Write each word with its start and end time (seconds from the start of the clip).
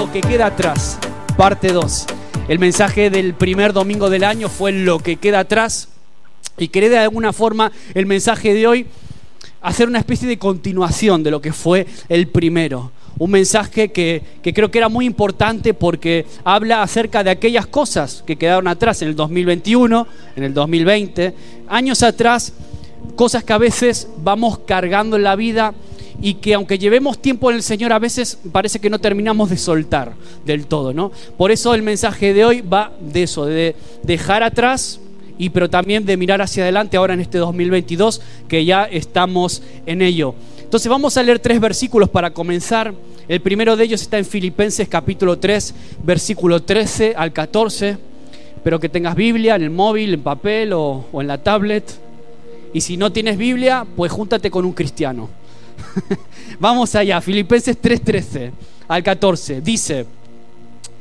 Lo 0.00 0.10
que 0.10 0.22
queda 0.22 0.46
atrás, 0.46 0.98
parte 1.36 1.74
2. 1.74 2.06
El 2.48 2.58
mensaje 2.58 3.10
del 3.10 3.34
primer 3.34 3.74
domingo 3.74 4.08
del 4.08 4.24
año 4.24 4.48
fue 4.48 4.72
lo 4.72 4.98
que 4.98 5.16
queda 5.16 5.40
atrás. 5.40 5.88
Y 6.56 6.68
quería 6.68 6.88
de 6.88 6.98
alguna 7.00 7.34
forma 7.34 7.70
el 7.92 8.06
mensaje 8.06 8.54
de 8.54 8.66
hoy 8.66 8.86
hacer 9.60 9.88
una 9.88 9.98
especie 9.98 10.26
de 10.26 10.38
continuación 10.38 11.22
de 11.22 11.30
lo 11.30 11.42
que 11.42 11.52
fue 11.52 11.86
el 12.08 12.28
primero. 12.28 12.92
Un 13.18 13.32
mensaje 13.32 13.92
que, 13.92 14.22
que, 14.42 14.54
creo 14.54 14.70
que 14.70 14.78
era 14.78 14.88
muy 14.88 15.04
importante 15.04 15.74
porque 15.74 16.24
habla 16.44 16.80
acerca 16.80 17.22
de 17.22 17.28
aquellas 17.28 17.66
cosas 17.66 18.24
que 18.26 18.36
quedaron 18.36 18.68
atrás 18.68 19.02
en 19.02 19.08
el 19.08 19.16
2021, 19.16 20.06
en 20.34 20.42
el 20.42 20.54
2020, 20.54 21.34
años 21.68 22.02
atrás, 22.02 22.54
cosas 23.16 23.44
que 23.44 23.52
a 23.52 23.58
veces 23.58 24.08
vamos 24.22 24.60
cargando 24.60 25.16
en 25.16 25.24
la 25.24 25.36
vida 25.36 25.74
y 26.20 26.34
que 26.34 26.54
aunque 26.54 26.78
llevemos 26.78 27.20
tiempo 27.20 27.50
en 27.50 27.56
el 27.56 27.62
Señor, 27.62 27.92
a 27.92 27.98
veces 27.98 28.38
parece 28.52 28.78
que 28.78 28.90
no 28.90 28.98
terminamos 28.98 29.50
de 29.50 29.56
soltar 29.56 30.12
del 30.44 30.66
todo, 30.66 30.92
¿no? 30.92 31.10
Por 31.38 31.50
eso 31.50 31.74
el 31.74 31.82
mensaje 31.82 32.34
de 32.34 32.44
hoy 32.44 32.60
va 32.60 32.92
de 33.00 33.22
eso, 33.22 33.46
de 33.46 33.74
dejar 34.02 34.42
atrás 34.42 35.00
y 35.38 35.48
pero 35.48 35.70
también 35.70 36.04
de 36.04 36.18
mirar 36.18 36.42
hacia 36.42 36.64
adelante 36.64 36.98
ahora 36.98 37.14
en 37.14 37.20
este 37.20 37.38
2022 37.38 38.20
que 38.48 38.64
ya 38.64 38.84
estamos 38.84 39.62
en 39.86 40.02
ello. 40.02 40.34
Entonces 40.62 40.90
vamos 40.90 41.16
a 41.16 41.22
leer 41.22 41.38
tres 41.38 41.58
versículos 41.58 42.10
para 42.10 42.32
comenzar. 42.32 42.92
El 43.26 43.40
primero 43.40 43.76
de 43.76 43.84
ellos 43.84 44.02
está 44.02 44.18
en 44.18 44.26
Filipenses 44.26 44.88
capítulo 44.88 45.38
3, 45.38 45.74
versículo 46.04 46.62
13 46.62 47.14
al 47.16 47.32
14. 47.32 47.96
Espero 48.56 48.78
que 48.78 48.90
tengas 48.90 49.14
Biblia 49.14 49.56
en 49.56 49.62
el 49.62 49.70
móvil, 49.70 50.12
en 50.12 50.22
papel 50.22 50.74
o, 50.74 51.06
o 51.10 51.20
en 51.22 51.28
la 51.28 51.42
tablet. 51.42 51.90
Y 52.74 52.82
si 52.82 52.98
no 52.98 53.10
tienes 53.10 53.38
Biblia, 53.38 53.86
pues 53.96 54.12
júntate 54.12 54.50
con 54.50 54.66
un 54.66 54.72
cristiano 54.72 55.30
Vamos 56.60 56.94
allá, 56.94 57.20
Filipenses 57.20 57.80
3:13 57.80 58.50
al 58.88 59.02
14. 59.02 59.60
Dice, 59.60 60.06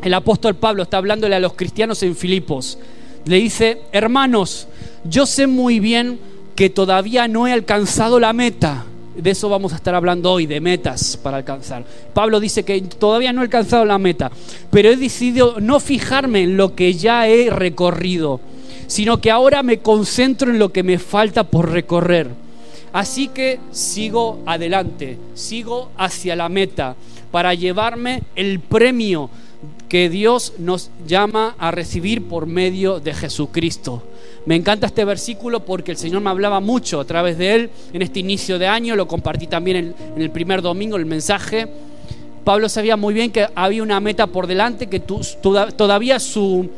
el 0.01 0.13
apóstol 0.13 0.55
Pablo 0.55 0.83
está 0.83 0.97
hablándole 0.97 1.35
a 1.35 1.39
los 1.39 1.53
cristianos 1.53 2.01
en 2.03 2.15
Filipos. 2.15 2.77
Le 3.25 3.37
dice, 3.37 3.81
hermanos, 3.91 4.67
yo 5.03 5.25
sé 5.25 5.47
muy 5.47 5.79
bien 5.79 6.19
que 6.55 6.69
todavía 6.69 7.27
no 7.27 7.47
he 7.47 7.53
alcanzado 7.53 8.19
la 8.19 8.33
meta. 8.33 8.85
De 9.15 9.31
eso 9.31 9.49
vamos 9.49 9.73
a 9.73 9.75
estar 9.75 9.95
hablando 9.95 10.31
hoy, 10.31 10.45
de 10.45 10.61
metas 10.61 11.17
para 11.17 11.37
alcanzar. 11.37 11.83
Pablo 12.13 12.39
dice 12.39 12.63
que 12.63 12.79
todavía 12.81 13.33
no 13.33 13.41
he 13.41 13.45
alcanzado 13.45 13.83
la 13.83 13.97
meta, 13.97 14.31
pero 14.71 14.89
he 14.89 14.95
decidido 14.95 15.59
no 15.59 15.79
fijarme 15.81 16.43
en 16.43 16.55
lo 16.55 16.75
que 16.75 16.93
ya 16.93 17.27
he 17.27 17.49
recorrido, 17.49 18.39
sino 18.87 19.19
que 19.19 19.31
ahora 19.31 19.61
me 19.61 19.79
concentro 19.79 20.51
en 20.51 20.59
lo 20.59 20.71
que 20.71 20.83
me 20.83 20.99
falta 20.99 21.43
por 21.43 21.69
recorrer 21.69 22.29
Así 22.91 23.27
que 23.27 23.59
sigo 23.71 24.41
adelante, 24.45 25.17
sigo 25.33 25.91
hacia 25.97 26.35
la 26.35 26.49
meta 26.49 26.95
para 27.31 27.53
llevarme 27.53 28.23
el 28.35 28.59
premio 28.59 29.29
que 29.87 30.09
Dios 30.09 30.53
nos 30.59 30.91
llama 31.07 31.55
a 31.57 31.71
recibir 31.71 32.27
por 32.27 32.45
medio 32.45 32.99
de 32.99 33.13
Jesucristo. 33.13 34.03
Me 34.45 34.55
encanta 34.55 34.87
este 34.87 35.03
versículo 35.03 35.65
porque 35.65 35.91
el 35.91 35.97
Señor 35.97 36.21
me 36.21 36.29
hablaba 36.29 36.59
mucho 36.59 36.99
a 36.99 37.05
través 37.05 37.37
de 37.37 37.55
él 37.55 37.69
en 37.91 38.01
este 38.01 38.19
inicio 38.19 38.59
de 38.59 38.67
año, 38.67 38.95
lo 38.95 39.07
compartí 39.07 39.47
también 39.47 39.77
en, 40.15 40.21
el 40.21 40.31
primer 40.31 40.61
domingo, 40.61 40.95
el 40.95 41.05
mensaje 41.05 41.67
Pablo 42.43 42.69
sabía 42.69 42.97
muy 42.97 43.13
bien 43.13 43.31
que 43.31 43.47
había 43.53 43.83
una 43.83 43.99
meta 43.99 44.27
por 44.27 44.47
delante, 44.47 44.87
que 44.87 44.99
todavía 44.99 46.19
su, 46.19 46.69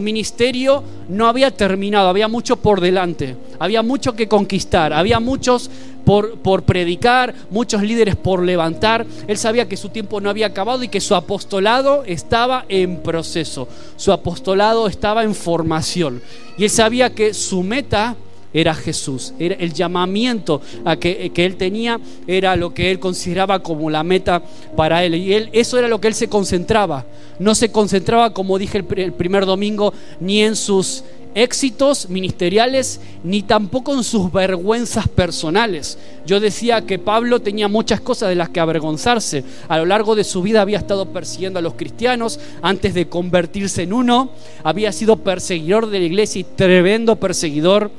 ministerio 0.00 0.82
no 1.08 1.26
había 1.26 1.50
terminado, 1.50 2.08
había 2.08 2.28
mucho 2.28 2.56
por 2.56 2.80
delante, 2.80 3.36
había 3.58 3.82
mucho 3.82 4.14
que 4.14 4.28
conquistar, 4.28 4.92
había 4.92 5.20
muchos 5.20 5.70
por, 6.04 6.62
predicar, 6.64 7.34
muchos 7.50 7.82
líderes 7.82 8.16
por 8.16 8.42
levantar. 8.42 9.06
Él 9.26 9.38
sabía 9.38 9.68
que 9.68 9.76
su 9.76 9.90
tiempo 9.90 10.20
no 10.20 10.30
había 10.30 10.46
acabado 10.46 10.82
y 10.82 10.88
que 10.88 11.00
su 11.00 11.14
apostolado 11.14 12.04
estaba 12.06 12.64
en 12.68 13.02
proceso, 13.02 13.68
su 13.96 14.12
apostolado 14.12 14.86
estaba 14.86 15.22
en 15.22 15.34
formación. 15.34 16.22
Y 16.58 16.64
él 16.64 16.70
sabía 16.70 17.14
que 17.14 17.34
su 17.34 17.62
meta 17.62 18.16
era 18.54 18.74
Jesús. 18.74 19.34
Era 19.38 19.56
el 19.56 19.72
llamamiento 19.72 20.60
a 20.84 20.96
que, 20.96 21.30
que, 21.34 21.44
él 21.44 21.56
tenía 21.56 22.00
era 22.26 22.56
lo 22.56 22.74
que 22.74 22.90
él 22.90 22.98
consideraba 22.98 23.60
como 23.60 23.90
la 23.90 24.02
meta 24.02 24.42
para 24.76 25.04
él. 25.04 25.14
Y 25.14 25.32
él, 25.32 25.48
eso 25.52 25.78
era 25.78 25.88
lo 25.88 26.00
que 26.00 26.08
él 26.08 26.14
se 26.14 26.28
concentraba. 26.28 27.04
No 27.38 27.54
se 27.54 27.70
concentraba, 27.70 28.32
como 28.32 28.58
dije 28.58 28.78
el, 28.78 28.98
el 28.98 29.12
primer 29.12 29.46
domingo, 29.46 29.92
ni 30.20 30.42
en 30.42 30.56
sus 30.56 31.04
éxitos 31.34 32.08
ministeriales, 32.10 33.00
ni 33.24 33.42
tampoco 33.42 33.94
en 33.94 34.04
sus 34.04 34.32
vergüenzas 34.32 35.08
personales. 35.08 35.98
Yo 36.26 36.40
decía 36.40 36.82
que 36.82 36.98
Pablo 36.98 37.40
tenía 37.40 37.68
muchas 37.68 38.00
cosas 38.00 38.28
de 38.28 38.34
las 38.34 38.50
que 38.50 38.60
avergonzarse. 38.60 39.44
A 39.68 39.78
lo 39.78 39.86
largo 39.86 40.14
de 40.14 40.24
su 40.24 40.42
vida 40.42 40.60
había 40.60 40.78
estado 40.78 41.06
persiguiendo 41.06 41.58
a 41.58 41.62
los 41.62 41.74
cristianos 41.74 42.38
antes 42.60 42.94
de 42.94 43.08
convertirse 43.08 43.82
en 43.82 43.92
uno. 43.92 44.30
Había 44.62 44.92
sido 44.92 45.16
perseguidor 45.16 45.88
de 45.88 46.00
la 46.00 46.06
iglesia 46.06 46.40
y 46.40 46.44
tremendo 46.44 47.16
perseguidor 47.16 47.90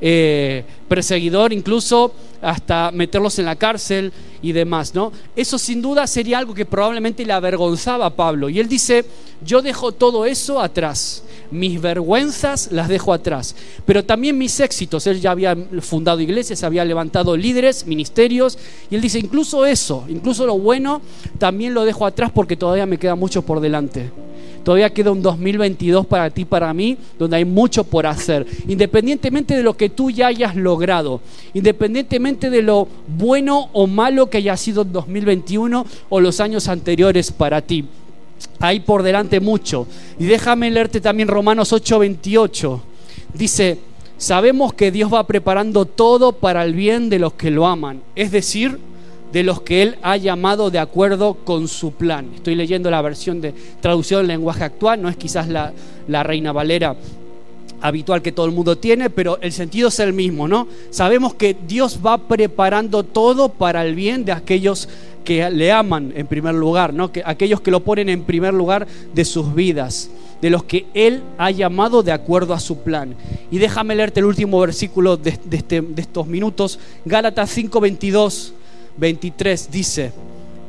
eh, 0.00 0.64
perseguidor, 0.88 1.52
incluso 1.52 2.12
hasta 2.42 2.90
meterlos 2.92 3.38
en 3.38 3.46
la 3.46 3.56
cárcel 3.56 4.12
y 4.42 4.52
demás, 4.52 4.94
¿no? 4.94 5.10
Eso 5.34 5.58
sin 5.58 5.80
duda 5.80 6.06
sería 6.06 6.38
algo 6.38 6.54
que 6.54 6.66
probablemente 6.66 7.24
le 7.24 7.32
avergonzaba 7.32 8.06
a 8.06 8.10
Pablo. 8.10 8.48
Y 8.48 8.60
él 8.60 8.68
dice, 8.68 9.04
yo 9.44 9.62
dejo 9.62 9.92
todo 9.92 10.26
eso 10.26 10.60
atrás, 10.60 11.22
mis 11.50 11.80
vergüenzas 11.80 12.70
las 12.72 12.88
dejo 12.88 13.12
atrás, 13.12 13.56
pero 13.84 14.04
también 14.04 14.36
mis 14.36 14.60
éxitos. 14.60 15.06
Él 15.06 15.20
ya 15.20 15.30
había 15.30 15.56
fundado 15.80 16.20
iglesias, 16.20 16.62
había 16.62 16.84
levantado 16.84 17.36
líderes, 17.36 17.86
ministerios, 17.86 18.58
y 18.90 18.96
él 18.96 19.00
dice, 19.00 19.18
incluso 19.18 19.66
eso, 19.66 20.04
incluso 20.08 20.46
lo 20.46 20.58
bueno, 20.58 21.00
también 21.38 21.74
lo 21.74 21.84
dejo 21.84 22.06
atrás 22.06 22.30
porque 22.34 22.56
todavía 22.56 22.86
me 22.86 22.98
queda 22.98 23.14
mucho 23.14 23.42
por 23.42 23.60
delante. 23.60 24.10
Todavía 24.66 24.92
queda 24.92 25.12
un 25.12 25.22
2022 25.22 26.06
para 26.06 26.28
ti, 26.28 26.44
para 26.44 26.74
mí, 26.74 26.98
donde 27.20 27.36
hay 27.36 27.44
mucho 27.44 27.84
por 27.84 28.04
hacer. 28.04 28.44
Independientemente 28.66 29.56
de 29.56 29.62
lo 29.62 29.76
que 29.76 29.90
tú 29.90 30.10
ya 30.10 30.26
hayas 30.26 30.56
logrado, 30.56 31.20
independientemente 31.54 32.50
de 32.50 32.62
lo 32.62 32.88
bueno 33.06 33.70
o 33.72 33.86
malo 33.86 34.28
que 34.28 34.38
haya 34.38 34.56
sido 34.56 34.82
el 34.82 34.90
2021 34.90 35.86
o 36.08 36.20
los 36.20 36.40
años 36.40 36.66
anteriores 36.66 37.30
para 37.30 37.62
ti. 37.62 37.84
Hay 38.58 38.80
por 38.80 39.04
delante 39.04 39.38
mucho. 39.38 39.86
Y 40.18 40.24
déjame 40.24 40.68
leerte 40.72 41.00
también 41.00 41.28
Romanos 41.28 41.72
8:28. 41.72 42.80
Dice, 43.34 43.78
sabemos 44.18 44.74
que 44.74 44.90
Dios 44.90 45.14
va 45.14 45.28
preparando 45.28 45.84
todo 45.84 46.32
para 46.32 46.64
el 46.64 46.74
bien 46.74 47.08
de 47.08 47.20
los 47.20 47.34
que 47.34 47.52
lo 47.52 47.68
aman. 47.68 48.02
Es 48.16 48.32
decir, 48.32 48.80
de 49.36 49.42
los 49.42 49.60
que 49.60 49.82
Él 49.82 49.98
ha 50.00 50.16
llamado 50.16 50.70
de 50.70 50.78
acuerdo 50.78 51.34
con 51.34 51.68
su 51.68 51.92
plan. 51.92 52.30
Estoy 52.36 52.54
leyendo 52.54 52.90
la 52.90 53.02
versión 53.02 53.42
de 53.42 53.52
traducción 53.82 54.22
en 54.22 54.28
lenguaje 54.28 54.64
actual, 54.64 55.02
no 55.02 55.10
es 55.10 55.16
quizás 55.18 55.46
la, 55.46 55.74
Reina 56.22 56.52
Valera 56.52 56.96
habitual 57.82 58.22
que 58.22 58.32
todo 58.32 58.46
el 58.46 58.52
mundo 58.52 58.78
tiene, 58.78 59.10
pero 59.10 59.38
el 59.42 59.52
sentido 59.52 59.88
es 59.88 60.00
el 60.00 60.14
mismo, 60.14 60.48
¿no? 60.48 60.66
Sabemos 60.88 61.34
que 61.34 61.54
Dios 61.68 62.00
va 62.02 62.16
preparando 62.16 63.02
todo 63.02 63.50
para 63.50 63.84
el 63.84 63.94
bien 63.94 64.24
de 64.24 64.32
aquellos 64.32 64.88
que 65.22 65.50
le 65.50 65.70
aman 65.70 66.14
en 66.16 66.26
primer 66.26 66.54
lugar, 66.54 66.94
¿no? 66.94 67.12
Que 67.12 67.22
aquellos 67.22 67.60
que 67.60 67.70
lo 67.70 67.80
ponen 67.80 68.08
en 68.08 68.22
primer 68.22 68.54
lugar 68.54 68.86
de 69.12 69.24
sus 69.26 69.54
vidas, 69.54 70.08
de 70.40 70.48
los 70.48 70.64
que 70.64 70.86
Él 70.94 71.22
ha 71.36 71.50
llamado 71.50 72.02
de 72.02 72.12
acuerdo 72.12 72.54
a 72.54 72.58
su 72.58 72.78
plan. 72.78 73.14
Y 73.50 73.58
déjame 73.58 73.96
leerte 73.96 74.20
el 74.20 74.26
último 74.26 74.58
versículo 74.60 75.18
de, 75.18 75.38
de, 75.44 75.58
este, 75.58 75.84
estos 75.98 76.26
minutos, 76.26 76.78
Gálatas 77.04 77.54
5:22 77.54 78.54
23 78.98 79.70
dice, 79.70 80.12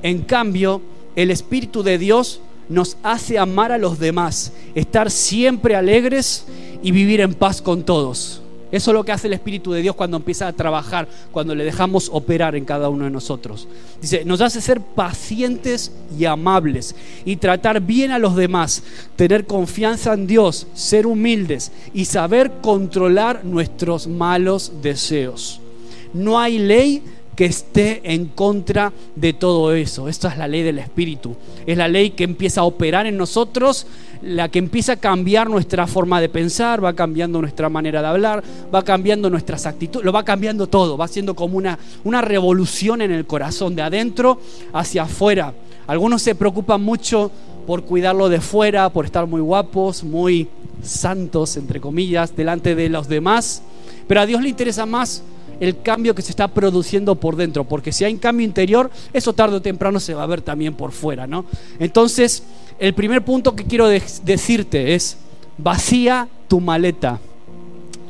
en 0.04 0.22
cambio, 0.22 0.82
el 1.16 1.32
Espíritu 1.32 1.84
de 1.84 1.98
Dios 1.98 2.42
nos 2.70 2.98
hace 3.04 3.38
amar 3.38 3.72
a 3.72 3.78
los 3.78 4.00
demás, 4.00 4.54
estar 4.76 5.10
siempre 5.10 5.76
alegres 5.76 6.46
y 6.84 6.92
vivir 6.92 7.22
en 7.22 7.34
paz 7.34 7.62
con 7.62 7.84
todos. 7.84 8.42
Eso 8.70 8.92
es 8.92 8.96
lo 8.96 9.06
que 9.06 9.14
hace 9.14 9.28
el 9.28 9.34
Espíritu 9.34 9.72
de 9.72 9.82
Dios 9.82 9.96
cuando 9.96 10.18
empieza 10.18 10.46
a 10.46 10.54
trabajar, 10.54 11.08
cuando 11.32 11.56
le 11.56 11.64
dejamos 11.64 12.10
operar 12.12 12.54
en 12.56 12.66
cada 12.66 12.90
uno 12.90 13.06
de 13.06 13.12
nosotros. 13.12 13.66
Dice, 14.02 14.26
nos 14.26 14.42
hace 14.42 14.60
ser 14.60 14.82
pacientes 14.82 15.94
y 16.20 16.26
amables 16.26 16.94
y 17.24 17.38
tratar 17.38 17.80
bien 17.80 18.12
a 18.12 18.20
los 18.20 18.36
demás, 18.36 18.84
tener 19.16 19.46
confianza 19.46 20.14
en 20.14 20.28
Dios, 20.28 20.68
ser 20.74 21.08
humildes 21.08 21.72
y 21.94 22.06
saber 22.06 22.52
controlar 22.62 23.46
nuestros 23.46 24.06
malos 24.08 24.74
deseos. 24.82 25.62
No 26.14 26.38
hay 26.38 26.60
ley 26.60 27.02
que 27.38 27.46
esté 27.46 28.02
en 28.04 28.26
contra 28.26 28.92
de 29.16 29.32
todo 29.32 29.72
eso. 29.72 30.10
Esta 30.10 30.30
es 30.30 30.40
la 30.40 30.48
ley 30.48 30.64
del 30.64 30.80
Espíritu. 30.80 31.36
Es 31.68 31.78
la 31.78 31.88
ley 31.88 32.10
que 32.10 32.24
empieza 32.24 32.62
a 32.62 32.64
operar 32.64 33.06
en 33.06 33.16
nosotros, 33.16 33.86
la 34.24 34.50
que 34.50 34.58
empieza 34.58 34.94
a 34.94 34.96
cambiar 34.96 35.48
nuestra 35.48 35.86
forma 35.86 36.20
de 36.20 36.30
pensar, 36.30 36.84
va 36.84 36.94
cambiando 36.94 37.40
nuestra 37.40 37.70
manera 37.70 38.02
de 38.02 38.08
hablar, 38.08 38.44
va 38.74 38.84
cambiando 38.84 39.30
nuestras 39.30 39.68
actitudes, 39.68 40.04
lo 40.04 40.12
va 40.12 40.26
cambiando 40.26 40.66
todo, 40.66 40.98
va 40.98 41.08
siendo 41.08 41.36
como 41.36 41.60
una, 41.60 41.78
una 42.04 42.24
revolución 42.24 43.04
en 43.04 43.12
el 43.12 43.28
corazón, 43.28 43.76
de 43.76 43.84
adentro 43.84 44.42
hacia 44.74 45.04
afuera. 45.04 45.54
Algunos 45.86 46.24
se 46.24 46.34
preocupan 46.34 46.82
mucho 46.82 47.30
por 47.68 47.84
cuidarlo 47.84 48.30
de 48.30 48.42
fuera, 48.42 48.90
por 48.90 49.06
estar 49.06 49.28
muy 49.28 49.42
guapos, 49.42 50.04
muy 50.04 50.48
santos, 50.82 51.56
entre 51.56 51.80
comillas, 51.80 52.36
delante 52.36 52.74
de 52.74 52.90
los 52.90 53.08
demás, 53.08 53.62
pero 54.08 54.22
a 54.22 54.26
Dios 54.26 54.42
le 54.42 54.50
interesa 54.50 54.88
más 54.88 55.22
el 55.60 55.82
cambio 55.82 56.14
que 56.14 56.22
se 56.22 56.32
está 56.32 56.48
produciendo 56.48 57.16
por 57.16 57.36
dentro, 57.36 57.64
porque 57.64 57.92
si 57.92 58.04
hay 58.04 58.14
un 58.14 58.20
cambio 58.20 58.46
interior, 58.46 58.90
eso 59.14 59.34
tarde 59.34 59.58
o 59.58 59.62
temprano 59.62 60.00
se 60.00 60.14
va 60.14 60.24
a 60.24 60.28
ver 60.28 60.42
también 60.42 60.74
por 60.74 60.92
fuera, 60.92 61.28
¿no? 61.28 61.46
Entonces, 61.80 62.44
el 62.80 62.94
primer 62.94 63.24
punto 63.24 63.56
que 63.56 63.66
quiero 63.66 63.88
decirte 63.88 64.94
es, 64.94 65.18
vacía 65.58 66.28
tu 66.48 66.60
maleta. 66.60 67.20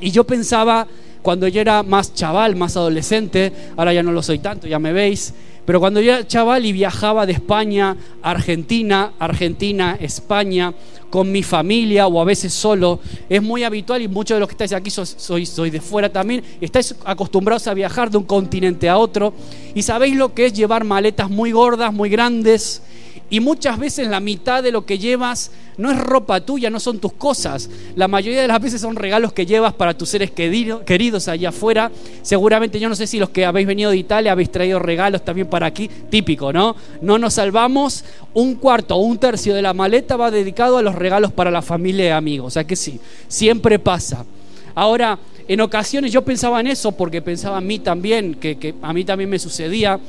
Y 0.02 0.12
yo 0.12 0.26
pensaba, 0.26 0.88
cuando 1.22 1.48
yo 1.48 1.62
era 1.62 1.84
más 1.84 2.14
chaval, 2.14 2.56
más 2.56 2.78
adolescente, 2.78 3.52
ahora 3.76 3.94
ya 3.94 4.04
no 4.04 4.12
lo 4.12 4.22
soy 4.22 4.40
tanto, 4.40 4.68
ya 4.68 4.80
me 4.80 4.94
veis, 4.94 5.34
pero 5.68 5.82
cuando 5.82 6.00
yo 6.00 6.14
era 6.14 6.26
chaval 6.26 6.66
y 6.66 6.72
viajaba 6.72 7.26
de 7.26 7.34
España 7.34 7.98
a 8.22 8.32
Argentina, 8.32 9.12
Argentina, 9.20 9.98
España, 10.00 10.74
con 11.10 11.30
mi 11.30 11.44
familia 11.44 12.08
o 12.08 12.22
a 12.22 12.24
veces 12.24 12.54
solo, 12.54 13.02
es 13.28 13.44
muy 13.44 13.66
habitual 13.66 14.02
y 14.02 14.08
muchos 14.08 14.38
de 14.38 14.40
los 14.40 14.48
que 14.48 14.54
estáis 14.54 14.72
aquí 14.72 14.90
soy 14.90 15.70
de 15.70 15.82
fuera 15.82 16.10
también, 16.10 16.42
estáis 16.62 16.96
acostumbrados 17.04 17.68
a 17.68 17.74
viajar 17.74 18.10
de 18.10 18.18
un 18.18 18.24
continente 18.24 18.88
a 18.88 18.98
otro. 18.98 19.34
Y 19.76 19.82
sabéis 19.82 20.16
lo 20.16 20.34
que 20.34 20.46
es 20.46 20.54
llevar 20.54 20.86
maletas 20.86 21.30
muy 21.30 21.52
gordas, 21.52 21.92
muy 21.92 22.10
grandes, 22.10 22.82
y 23.30 23.40
muchas 23.40 23.78
veces 23.78 24.08
la 24.08 24.20
mitad 24.20 24.64
de 24.64 24.72
lo 24.72 24.86
que 24.86 24.98
llevas 24.98 25.52
no 25.78 25.92
es 25.92 26.00
ropa 26.00 26.40
tuya, 26.42 26.70
no 26.70 26.80
son 26.80 27.00
tus 27.00 27.14
cosas. 27.14 27.70
La 27.96 28.08
mayoría 28.08 28.42
de 28.42 28.48
las 28.48 28.62
veces 28.62 28.82
son 28.82 28.96
regalos 28.96 29.34
que 29.34 29.46
llevas 29.46 29.74
para 29.74 29.96
tus 29.96 30.10
seres 30.10 30.32
queridos 30.32 31.28
allá 31.28 31.50
afuera. 31.50 31.92
Seguramente 32.22 32.80
yo 32.80 32.90
no 32.90 32.96
sé 32.96 33.06
si 33.06 33.20
los 33.20 33.30
que 33.30 33.46
habéis 33.46 33.68
venido 33.68 33.92
de 33.92 33.98
Italia 33.98 34.32
habéis 34.32 34.52
traído 34.52 34.80
regalos 34.80 35.26
también 35.26 35.48
para 35.48 35.68
aquí. 35.68 35.90
Típico, 36.10 36.54
¿no? 36.54 36.76
No 37.02 37.18
nos 37.18 37.34
salvamos. 37.36 38.06
Un 38.34 38.56
cuarto 38.56 38.96
o 38.96 39.00
un 39.00 39.18
tercio 39.18 39.54
de 39.54 39.62
la 39.62 39.74
maleta 39.74 40.16
va 40.16 40.32
dedicado 40.32 40.78
a 40.78 40.82
los 40.82 40.96
regalos 40.96 41.32
para 41.32 41.52
la 41.52 41.62
familia 41.62 42.06
y 42.06 42.12
amigos. 42.12 42.48
O 42.48 42.52
sea 42.52 42.64
que 42.64 42.76
sí, 42.76 43.00
siempre 43.28 43.78
pasa. 43.78 44.26
Ahora, 44.74 45.20
en 45.48 45.62
ocasiones 45.62 46.12
yo 46.12 46.24
pensaba 46.24 46.60
en 46.60 46.68
eso 46.68 46.92
porque 46.92 47.22
pensaba 47.22 47.58
a 47.58 47.62
mí 47.62 47.80
también, 47.80 48.36
que, 48.36 48.58
que 48.58 48.76
a 48.82 48.94
mí 48.94 49.04
también 49.04 49.30
me 49.30 49.40
sucedía 49.40 50.00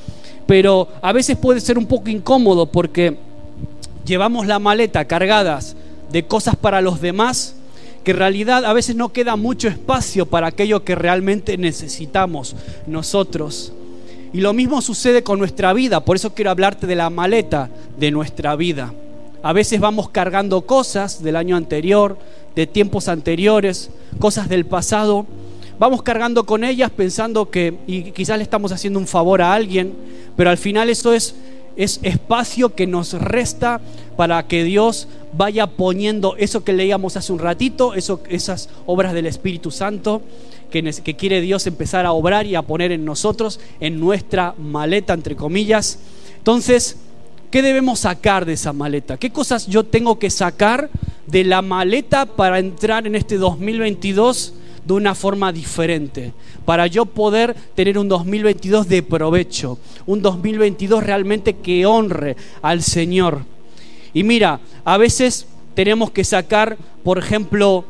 pero 0.49 0.89
a 1.03 1.13
veces 1.13 1.37
puede 1.37 1.61
ser 1.61 1.77
un 1.77 1.85
poco 1.85 2.09
incómodo 2.09 2.73
porque 2.73 3.19
llevamos 4.07 4.47
la 4.47 4.59
maleta 4.59 5.05
cargadas 5.05 5.77
de 6.11 6.25
cosas 6.25 6.57
para 6.57 6.81
los 6.81 7.03
demás 7.03 7.55
que 8.03 8.13
en 8.13 8.17
realidad 8.17 8.65
a 8.65 8.73
veces 8.73 8.97
no 8.97 9.13
queda 9.13 9.37
mucho 9.37 9.69
espacio 9.69 10.25
para 10.25 10.47
aquello 10.47 10.85
que 10.85 10.95
realmente 10.95 11.59
necesitamos 11.59 12.57
nosotros. 12.87 13.75
Y 14.33 14.41
lo 14.41 14.55
mismo 14.55 14.81
sucede 14.81 15.23
con 15.23 15.39
nuestra 15.39 15.75
vida, 15.75 16.03
por 16.03 16.17
eso 16.17 16.35
quiero 16.35 16.51
hablarte 16.51 16.87
de 16.87 16.97
la 16.97 17.11
maleta 17.11 17.69
de 17.99 18.11
nuestra 18.11 18.57
vida. 18.57 18.95
A 19.43 19.53
veces 19.53 19.81
vamos 19.81 20.09
cargando 20.09 20.63
cosas 20.63 21.23
del 21.23 21.37
año 21.37 21.57
anterior, 21.57 22.19
de 22.57 22.67
tiempos 22.67 23.09
anteriores, 23.09 23.91
cosas 24.19 24.49
del 24.49 24.67
pasado. 24.67 25.27
Vamos 25.79 26.03
cargando 26.03 26.45
con 26.45 26.65
ellas 26.65 26.91
pensando 26.91 27.51
que 27.51 27.79
y 27.87 28.11
quizás 28.11 28.39
le 28.39 28.43
estamos 28.43 28.73
haciendo 28.73 28.99
un 28.99 29.07
favor 29.07 29.41
a 29.41 29.55
alguien, 29.55 29.95
pero 30.37 30.51
al 30.51 30.59
final 30.59 30.91
eso 30.91 31.13
es, 31.13 31.37
es 31.77 32.01
espacio 32.03 32.75
que 32.75 32.89
nos 32.89 33.13
resta 33.13 33.81
para 34.17 34.49
que 34.49 34.65
Dios 34.65 35.07
vaya 35.33 35.69
poniendo 35.69 36.35
eso 36.37 36.65
que 36.65 36.73
leíamos 36.73 37.17
hace 37.17 37.33
un 37.33 37.39
ratito, 37.39 37.95
eso, 37.95 38.21
esas 38.29 38.69
obras 38.87 39.13
del 39.13 39.27
Espíritu 39.27 39.71
Santo 39.71 40.23
que, 40.71 40.83
que 40.83 41.15
quiere 41.15 41.41
Dios 41.41 41.67
empezar 41.69 42.07
a 42.07 42.13
obrar 42.13 42.47
y 42.47 42.57
a 42.57 42.63
poner 42.63 42.91
en 42.91 43.05
nosotros, 43.05 43.61
en 43.79 44.01
nuestra 44.01 44.55
maleta, 44.59 45.15
entre 45.15 45.37
comillas. 45.37 46.01
Entonces, 46.39 46.97
¿qué 47.51 47.63
debemos 47.63 48.01
sacar 48.01 48.45
de 48.45 48.55
esa 48.55 48.73
maleta? 48.73 49.17
¿Qué 49.17 49.31
cosas 49.31 49.67
yo 49.67 49.85
tengo 49.85 50.19
que 50.19 50.31
sacar 50.31 50.91
de 51.27 51.45
la 51.45 51.63
maleta 51.63 52.27
para 52.27 52.59
entrar 52.59 53.07
en 53.07 53.15
este 53.15 53.37
2022 53.37 54.55
de 54.89 54.95
una 54.95 55.15
forma 55.15 55.53
diferente, 55.53 56.33
para 56.65 56.87
yo 56.87 57.05
poder 57.05 57.55
tener 57.75 57.99
un 57.99 58.09
2022 58.09 58.89
de 58.89 59.03
provecho, 59.03 59.79
un 60.07 60.23
2022 60.23 61.05
realmente 61.05 61.57
que 61.57 61.85
honre 61.85 62.37
al 62.63 62.83
Señor. 62.83 63.45
Y 64.15 64.23
mira, 64.23 64.61
a 64.87 64.97
veces 64.97 65.47
tenemos 65.75 66.11
que 66.11 66.25
sacar, 66.25 66.79
por 67.05 67.19
ejemplo, 67.19 67.85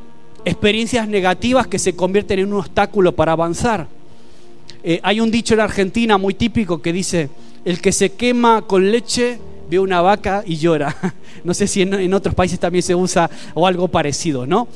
experiencias 0.44 1.06
negativas 1.06 1.68
que 1.68 1.78
se 1.78 1.94
convierten 1.94 2.40
en 2.40 2.52
un 2.52 2.58
obstáculo 2.58 3.14
para 3.14 3.32
avanzar. 3.32 3.86
Eh, 4.82 4.98
hay 5.04 5.20
un 5.20 5.30
dicho 5.30 5.54
en 5.54 5.60
Argentina 5.60 6.18
muy 6.18 6.34
típico 6.34 6.82
que 6.82 6.92
dice, 6.92 7.30
el 7.64 7.80
que 7.80 7.92
se 7.92 8.10
quema 8.10 8.62
con 8.62 8.90
leche 8.90 9.38
ve 9.70 9.78
una 9.78 10.00
vaca 10.00 10.42
y 10.46 10.56
llora. 10.56 10.96
No 11.44 11.54
sé 11.54 11.68
si 11.68 11.82
en, 11.82 11.94
en 11.94 12.12
otros 12.14 12.34
países 12.34 12.58
también 12.58 12.82
se 12.82 12.96
usa 12.96 13.30
o 13.54 13.64
algo 13.64 13.86
parecido, 13.86 14.44
¿no? 14.44 14.66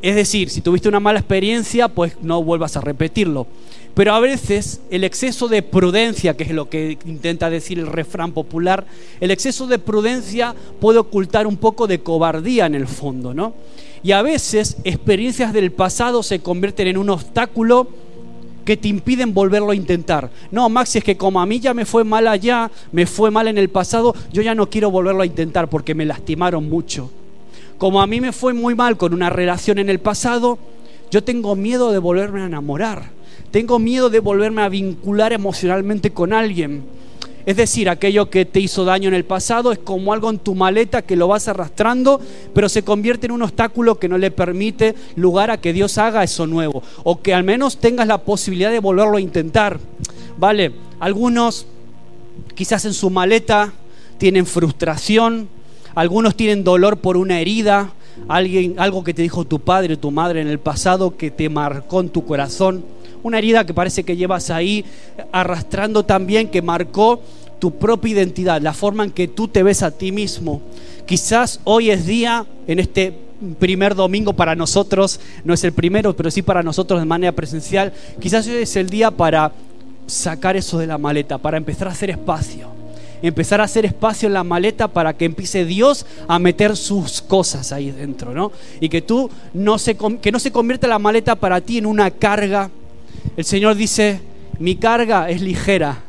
Es 0.00 0.14
decir, 0.14 0.48
si 0.48 0.62
tuviste 0.62 0.88
una 0.88 0.98
mala 0.98 1.18
experiencia, 1.18 1.88
pues 1.88 2.16
no 2.22 2.42
vuelvas 2.42 2.76
a 2.76 2.80
repetirlo. 2.80 3.46
Pero 3.96 4.12
a 4.12 4.20
veces 4.20 4.80
el 4.90 5.04
exceso 5.04 5.48
de 5.48 5.62
prudencia, 5.62 6.36
que 6.36 6.44
es 6.44 6.50
lo 6.50 6.68
que 6.68 6.98
intenta 7.06 7.48
decir 7.48 7.78
el 7.78 7.86
refrán 7.86 8.32
popular, 8.32 8.86
el 9.20 9.30
exceso 9.30 9.66
de 9.66 9.78
prudencia 9.78 10.54
puede 10.80 10.98
ocultar 10.98 11.46
un 11.46 11.56
poco 11.56 11.86
de 11.86 12.00
cobardía 12.00 12.66
en 12.66 12.74
el 12.74 12.86
fondo, 12.86 13.32
¿no? 13.32 13.54
Y 14.02 14.12
a 14.12 14.20
veces 14.22 14.76
experiencias 14.84 15.52
del 15.52 15.72
pasado 15.72 16.22
se 16.22 16.40
convierten 16.40 16.88
en 16.88 16.98
un 16.98 17.08
obstáculo 17.08 17.88
que 18.66 18.76
te 18.76 18.88
impiden 18.88 19.32
volverlo 19.32 19.70
a 19.70 19.74
intentar. 19.74 20.28
No, 20.50 20.68
Maxi, 20.68 20.98
es 20.98 21.04
que 21.04 21.16
como 21.16 21.40
a 21.40 21.46
mí 21.46 21.60
ya 21.60 21.72
me 21.72 21.86
fue 21.86 22.04
mal 22.04 22.26
allá, 22.26 22.70
me 22.92 23.06
fue 23.06 23.30
mal 23.30 23.48
en 23.48 23.56
el 23.56 23.70
pasado, 23.70 24.14
yo 24.32 24.42
ya 24.42 24.54
no 24.54 24.68
quiero 24.68 24.90
volverlo 24.90 25.22
a 25.22 25.26
intentar 25.26 25.70
porque 25.70 25.94
me 25.94 26.04
lastimaron 26.04 26.68
mucho. 26.68 27.10
Como 27.78 28.02
a 28.02 28.06
mí 28.06 28.20
me 28.20 28.32
fue 28.32 28.52
muy 28.52 28.74
mal 28.74 28.96
con 28.96 29.14
una 29.14 29.30
relación 29.30 29.78
en 29.78 29.88
el 29.88 30.00
pasado, 30.00 30.58
yo 31.10 31.22
tengo 31.22 31.54
miedo 31.54 31.92
de 31.92 31.98
volverme 31.98 32.42
a 32.42 32.46
enamorar. 32.46 33.10
Tengo 33.52 33.78
miedo 33.78 34.10
de 34.10 34.18
volverme 34.18 34.62
a 34.62 34.68
vincular 34.68 35.32
emocionalmente 35.32 36.10
con 36.10 36.32
alguien. 36.32 36.84
Es 37.46 37.56
decir, 37.56 37.88
aquello 37.88 38.28
que 38.28 38.44
te 38.44 38.58
hizo 38.58 38.84
daño 38.84 39.06
en 39.06 39.14
el 39.14 39.24
pasado 39.24 39.70
es 39.70 39.78
como 39.78 40.12
algo 40.12 40.28
en 40.30 40.40
tu 40.40 40.56
maleta 40.56 41.02
que 41.02 41.14
lo 41.14 41.28
vas 41.28 41.46
arrastrando, 41.46 42.20
pero 42.52 42.68
se 42.68 42.82
convierte 42.82 43.26
en 43.26 43.32
un 43.32 43.42
obstáculo 43.42 44.00
que 44.00 44.08
no 44.08 44.18
le 44.18 44.32
permite 44.32 44.96
lugar 45.14 45.52
a 45.52 45.60
que 45.60 45.72
Dios 45.72 45.96
haga 45.96 46.24
eso 46.24 46.48
nuevo. 46.48 46.82
O 47.04 47.22
que 47.22 47.32
al 47.32 47.44
menos 47.44 47.78
tengas 47.78 48.08
la 48.08 48.18
posibilidad 48.18 48.72
de 48.72 48.80
volverlo 48.80 49.16
a 49.16 49.20
intentar. 49.20 49.78
Vale, 50.36 50.72
algunos 50.98 51.66
quizás 52.56 52.84
en 52.84 52.94
su 52.94 53.10
maleta 53.10 53.72
tienen 54.18 54.44
frustración, 54.44 55.48
algunos 55.94 56.34
tienen 56.34 56.64
dolor 56.64 56.98
por 56.98 57.16
una 57.16 57.40
herida, 57.40 57.92
alguien, 58.26 58.74
algo 58.78 59.04
que 59.04 59.14
te 59.14 59.22
dijo 59.22 59.44
tu 59.44 59.60
padre 59.60 59.94
o 59.94 59.98
tu 59.98 60.10
madre 60.10 60.40
en 60.40 60.48
el 60.48 60.58
pasado 60.58 61.16
que 61.16 61.30
te 61.30 61.48
marcó 61.48 62.00
en 62.00 62.08
tu 62.08 62.24
corazón. 62.24 62.84
Una 63.26 63.38
herida 63.38 63.66
que 63.66 63.74
parece 63.74 64.04
que 64.04 64.16
llevas 64.16 64.50
ahí 64.50 64.84
arrastrando 65.32 66.04
también, 66.04 66.46
que 66.46 66.62
marcó 66.62 67.20
tu 67.58 67.72
propia 67.76 68.12
identidad, 68.12 68.62
la 68.62 68.72
forma 68.72 69.02
en 69.02 69.10
que 69.10 69.26
tú 69.26 69.48
te 69.48 69.64
ves 69.64 69.82
a 69.82 69.90
ti 69.90 70.12
mismo. 70.12 70.62
Quizás 71.06 71.58
hoy 71.64 71.90
es 71.90 72.06
día, 72.06 72.46
en 72.68 72.78
este 72.78 73.12
primer 73.58 73.96
domingo 73.96 74.32
para 74.34 74.54
nosotros, 74.54 75.18
no 75.42 75.54
es 75.54 75.64
el 75.64 75.72
primero, 75.72 76.14
pero 76.14 76.30
sí 76.30 76.40
para 76.40 76.62
nosotros 76.62 77.00
de 77.00 77.06
manera 77.06 77.32
presencial, 77.32 77.92
quizás 78.20 78.46
hoy 78.46 78.58
es 78.58 78.76
el 78.76 78.88
día 78.88 79.10
para 79.10 79.50
sacar 80.06 80.56
eso 80.56 80.78
de 80.78 80.86
la 80.86 80.96
maleta, 80.96 81.36
para 81.36 81.56
empezar 81.56 81.88
a 81.88 81.90
hacer 81.90 82.10
espacio 82.10 82.76
empezar 83.22 83.60
a 83.60 83.64
hacer 83.64 83.86
espacio 83.86 84.26
en 84.26 84.34
la 84.34 84.44
maleta 84.44 84.88
para 84.88 85.16
que 85.16 85.24
empiece 85.24 85.64
Dios 85.64 86.06
a 86.28 86.38
meter 86.38 86.76
sus 86.76 87.22
cosas 87.22 87.72
ahí 87.72 87.90
dentro, 87.90 88.34
¿no? 88.34 88.52
Y 88.78 88.88
que 88.88 89.02
tú 89.02 89.30
no 89.54 89.78
se, 89.78 89.96
que 89.96 90.32
no 90.32 90.38
se 90.38 90.52
convierta 90.52 90.86
la 90.86 90.98
maleta 90.98 91.34
para 91.34 91.60
ti 91.60 91.78
en 91.78 91.86
una 91.86 92.10
carga. 92.10 92.70
El 93.36 93.44
Señor 93.44 93.76
dice, 93.76 94.20
mi 94.58 94.76
carga 94.76 95.30
es 95.30 95.40
ligera. 95.40 96.02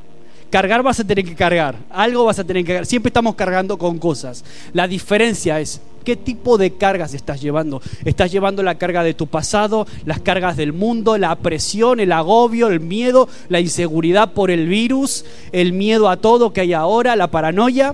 Cargar 0.49 0.81
vas 0.81 0.99
a 0.99 1.03
tener 1.03 1.25
que 1.25 1.35
cargar, 1.35 1.75
algo 1.89 2.23
vas 2.23 2.39
a 2.39 2.43
tener 2.43 2.63
que 2.63 2.67
cargar. 2.67 2.85
Siempre 2.85 3.09
estamos 3.09 3.35
cargando 3.35 3.77
con 3.77 3.99
cosas. 3.99 4.45
La 4.71 4.87
diferencia 4.87 5.59
es, 5.59 5.81
¿Qué 6.07 6.15
tipo 6.15 6.57
de 6.57 6.71
cargas 6.71 7.13
estás 7.13 7.41
llevando? 7.41 7.81
¿Estás 8.05 8.31
llevando 8.31 8.63
la 8.63 8.77
carga 8.77 9.03
de 9.03 9.13
tu 9.13 9.27
pasado, 9.27 9.85
las 10.05 10.21
cargas 10.21 10.55
del 10.55 10.71
mundo, 10.71 11.17
la 11.17 11.35
presión, 11.35 11.99
el 11.99 12.13
agobio, 12.13 12.69
el 12.69 12.79
miedo, 12.79 13.27
la 13.49 13.59
inseguridad 13.59 14.31
por 14.31 14.49
el 14.49 14.69
virus, 14.69 15.25
el 15.51 15.73
miedo 15.73 16.07
a 16.07 16.15
todo 16.15 16.53
que 16.53 16.61
hay 16.61 16.71
ahora, 16.71 17.17
la 17.17 17.29
paranoia? 17.29 17.93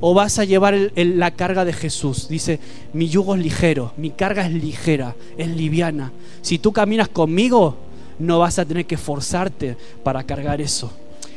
¿O 0.00 0.14
vas 0.14 0.38
a 0.38 0.44
llevar 0.44 0.74
la 0.94 1.32
carga 1.32 1.66
de 1.66 1.74
Jesús? 1.74 2.30
Dice, 2.30 2.60
mi 2.94 3.10
yugo 3.10 3.34
es 3.34 3.42
ligero, 3.42 3.92
mi 3.98 4.08
carga 4.08 4.46
es 4.46 4.52
ligera, 4.54 5.14
es 5.36 5.48
liviana. 5.48 6.12
Si 6.40 6.58
tú 6.58 6.72
caminas 6.72 7.10
conmigo, 7.10 7.76
no 8.20 8.38
vas 8.38 8.58
a 8.58 8.64
tener 8.64 8.86
que 8.86 8.96
forzarte 8.96 9.76
para 10.04 10.22
cargar 10.22 10.60
eso. 10.60 10.92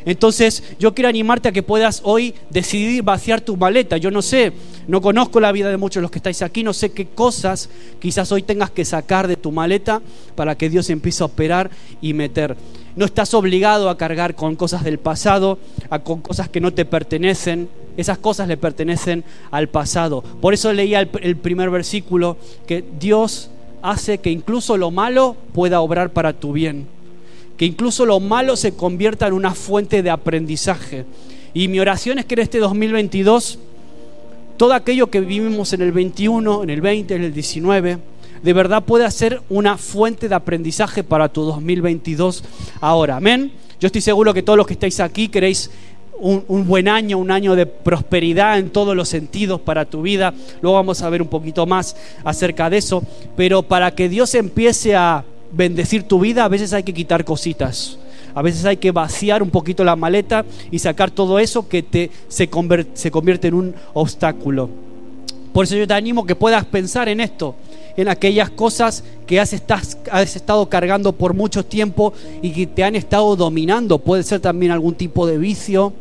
Entonces 0.06 0.64
yo 0.80 0.94
quiero 0.94 1.10
animarte 1.10 1.50
a 1.50 1.52
que 1.52 1.64
puedas 1.64 2.02
hoy 2.04 2.36
decidir 2.50 3.04
vaciar 3.04 3.42
tu 3.42 3.56
maleta. 3.56 3.98
Yo 3.98 4.12
no 4.12 4.22
sé, 4.22 4.52
no 4.88 5.02
conozco 5.02 5.40
la 5.40 5.52
vida 5.52 5.70
de 5.70 5.78
muchos 5.78 5.96
de 5.96 6.02
los 6.02 6.12
que 6.12 6.20
estáis 6.20 6.42
aquí, 6.42 6.64
no 6.64 6.74
sé 6.74 6.92
qué 6.92 7.08
cosas 7.08 7.70
quizás 8.00 8.32
hoy 8.32 8.44
tengas 8.44 8.70
que 8.70 8.86
sacar 8.86 9.28
de 9.28 9.38
tu 9.38 9.52
maleta 9.52 10.02
para 10.36 10.58
que 10.58 10.70
Dios 10.70 10.90
empiece 10.90 11.24
a 11.24 11.28
operar 11.28 11.72
y 12.02 12.14
meter. 12.14 12.58
No 12.96 13.06
estás 13.06 13.34
obligado 13.34 13.90
a 13.90 13.98
cargar 13.98 14.36
con 14.36 14.56
cosas 14.56 14.84
del 14.84 15.00
pasado, 15.00 15.58
a 15.90 16.00
con 16.00 16.22
cosas 16.22 16.50
que 16.50 16.62
no 16.62 16.74
te 16.74 16.86
pertenecen. 16.86 17.70
Esas 17.96 18.18
cosas 18.18 18.48
le 18.48 18.58
pertenecen 18.58 19.24
al 19.52 19.70
pasado. 19.70 20.22
Por 20.22 20.54
eso 20.54 20.72
leía 20.74 21.00
el, 21.00 21.10
el 21.22 21.38
primer 21.38 21.70
versículo, 21.70 22.38
que 22.68 22.84
Dios 23.00 23.50
hace 23.84 24.18
que 24.18 24.32
incluso 24.32 24.78
lo 24.78 24.90
malo 24.90 25.38
pueda 25.54 25.82
obrar 25.82 26.12
para 26.12 26.34
tu 26.34 26.54
bien 26.54 26.88
que 27.58 27.66
incluso 27.66 28.06
lo 28.06 28.20
malo 28.20 28.56
se 28.56 28.74
convierta 28.74 29.28
en 29.28 29.34
una 29.34 29.54
fuente 29.54 30.02
de 30.02 30.10
aprendizaje. 30.10 31.06
Y 31.54 31.68
mi 31.68 31.80
oración 31.80 32.20
es 32.20 32.26
que 32.26 32.34
en 32.34 32.42
este 32.42 32.58
2022, 32.60 33.60
todo 34.58 34.74
aquello 34.74 35.10
que 35.10 35.20
vivimos 35.20 35.74
en 35.74 35.82
el 35.82 35.92
21, 35.92 36.64
en 36.64 36.70
el 36.70 36.82
20, 36.82 37.16
en 37.16 37.24
el 37.24 37.34
19, 37.34 37.98
de 38.42 38.54
verdad 38.54 38.84
pueda 38.84 39.10
ser 39.12 39.42
una 39.50 39.78
fuente 39.78 40.28
de 40.28 40.36
aprendizaje 40.36 41.04
para 41.04 41.30
tu 41.30 41.44
2022 41.44 42.44
ahora. 42.82 43.18
Amén. 43.18 43.52
Yo 43.80 43.88
estoy 43.88 44.02
seguro 44.02 44.34
que 44.34 44.44
todos 44.44 44.58
los 44.58 44.66
que 44.66 44.74
estáis 44.74 45.00
aquí 45.00 45.28
queréis 45.28 45.70
un, 46.24 46.68
buen 46.68 46.88
año, 46.88 47.18
un 47.18 47.32
año 47.32 47.56
de 47.56 47.66
prosperidad 47.66 48.58
en 48.58 48.70
todos 48.70 48.96
los 48.96 49.10
sentidos 49.10 49.60
para 49.62 49.86
tu 49.86 50.02
vida. 50.02 50.34
Luego 50.62 50.78
vamos 50.78 51.02
a 51.02 51.10
ver 51.10 51.22
un 51.22 51.28
poquito 51.28 51.66
más 51.66 51.96
acerca 52.24 52.70
de 52.70 52.78
eso. 52.78 53.04
Pero 53.36 53.64
para 53.64 53.92
que 53.92 54.10
Dios 54.10 54.34
empiece 54.36 54.96
a 54.96 55.26
bendecir 55.52 56.04
tu 56.04 56.20
vida, 56.20 56.46
a 56.46 56.48
veces 56.48 56.74
hay 56.74 56.84
que 56.84 56.94
quitar 56.94 57.26
cositas. 57.26 57.98
A 58.36 58.42
veces 58.42 58.66
hay 58.66 58.78
que 58.78 58.92
vaciar 58.92 59.44
un 59.44 59.52
poquito 59.52 59.84
la 59.84 59.96
maleta 59.96 60.46
y 60.72 60.80
sacar 60.80 61.12
todo 61.12 61.38
eso 61.38 61.68
que 61.68 61.84
te, 61.84 62.10
se, 62.28 62.48
convierte, 62.48 62.92
se 62.96 63.12
convierte 63.12 63.50
en 63.50 63.54
un 63.54 63.76
obstáculo. 63.94 64.70
Por 65.54 65.66
eso 65.66 65.76
yo 65.76 65.88
te 65.88 65.94
animo 65.94 66.26
que 66.26 66.36
puedas 66.36 66.66
pensar 66.66 67.08
en 67.10 67.20
esto, 67.20 67.56
en 67.96 68.08
aquellas 68.08 68.50
cosas 68.50 69.04
que 69.28 69.40
has, 69.40 69.54
estás, 69.54 70.00
has, 70.12 70.36
estado 70.36 70.68
cargando 70.68 71.14
por 71.14 71.36
mucho 71.36 71.64
tiempo 71.64 72.12
y 72.42 72.52
que 72.52 72.66
te 72.66 72.84
han 72.84 72.96
estado 72.96 73.36
dominando. 73.36 74.00
Puede 74.00 74.24
ser 74.24 74.40
también 74.40 74.72
algún 74.72 74.96
tipo 74.96 75.28
de 75.28 75.38
vicio, 75.38 75.94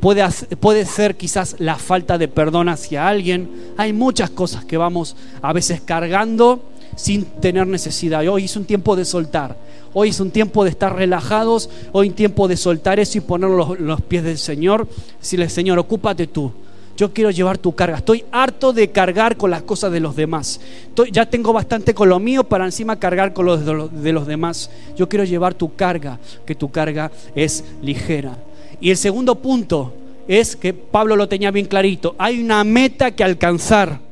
puede, 0.00 0.26
puede 0.60 0.86
ser 0.86 1.16
quizás 1.16 1.56
la 1.58 1.76
falta 1.76 2.18
de 2.18 2.28
perdón 2.28 2.68
hacia 2.68 3.08
alguien. 3.08 3.72
Hay 3.76 3.92
muchas 3.92 4.30
cosas 4.30 4.64
que 4.64 4.76
vamos 4.76 5.16
a 5.42 5.52
veces 5.52 5.80
cargando 5.80 6.62
sin 6.96 7.24
tener 7.24 7.66
necesidad. 7.66 8.26
Hoy 8.26 8.44
es 8.44 8.56
un 8.56 8.64
tiempo 8.64 8.96
de 8.96 9.04
soltar. 9.04 9.56
Hoy 9.92 10.10
es 10.10 10.20
un 10.20 10.30
tiempo 10.30 10.64
de 10.64 10.70
estar 10.70 10.94
relajados. 10.94 11.70
Hoy 11.92 12.08
es 12.08 12.10
un 12.10 12.16
tiempo 12.16 12.48
de 12.48 12.56
soltar 12.56 12.98
eso 12.98 13.18
y 13.18 13.20
ponerlo 13.20 13.76
en 13.76 13.86
los 13.86 14.00
pies 14.00 14.24
del 14.24 14.38
Señor. 14.38 14.88
Decirle, 15.20 15.48
Señor, 15.48 15.78
ocúpate 15.78 16.26
tú. 16.26 16.52
Yo 16.96 17.12
quiero 17.12 17.30
llevar 17.30 17.58
tu 17.58 17.74
carga. 17.74 17.98
Estoy 17.98 18.24
harto 18.32 18.72
de 18.72 18.90
cargar 18.90 19.36
con 19.36 19.50
las 19.50 19.62
cosas 19.62 19.92
de 19.92 20.00
los 20.00 20.16
demás. 20.16 20.60
Estoy, 20.88 21.10
ya 21.10 21.28
tengo 21.28 21.52
bastante 21.52 21.94
con 21.94 22.08
lo 22.08 22.18
mío 22.18 22.44
para 22.44 22.64
encima 22.64 22.98
cargar 22.98 23.34
con 23.34 23.44
los 23.44 23.62
los 23.62 24.02
de 24.02 24.12
los 24.12 24.26
demás. 24.26 24.70
Yo 24.96 25.08
quiero 25.08 25.24
llevar 25.24 25.52
tu 25.52 25.74
carga, 25.74 26.18
que 26.46 26.54
tu 26.54 26.70
carga 26.70 27.10
es 27.34 27.64
ligera. 27.82 28.38
Y 28.80 28.90
el 28.90 28.96
segundo 28.96 29.36
punto 29.36 29.92
es 30.28 30.56
que 30.56 30.72
Pablo 30.72 31.16
lo 31.16 31.28
tenía 31.28 31.50
bien 31.50 31.66
clarito. 31.66 32.14
Hay 32.18 32.42
una 32.42 32.64
meta 32.64 33.10
que 33.12 33.24
alcanzar 33.24 34.06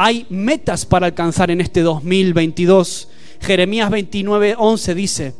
hay 0.00 0.26
metas 0.28 0.86
para 0.86 1.06
alcanzar 1.06 1.50
en 1.50 1.60
este 1.60 1.82
2022. 1.82 3.08
Jeremías 3.40 3.90
29, 3.90 4.54
11 4.56 4.94
dice, 4.94 5.34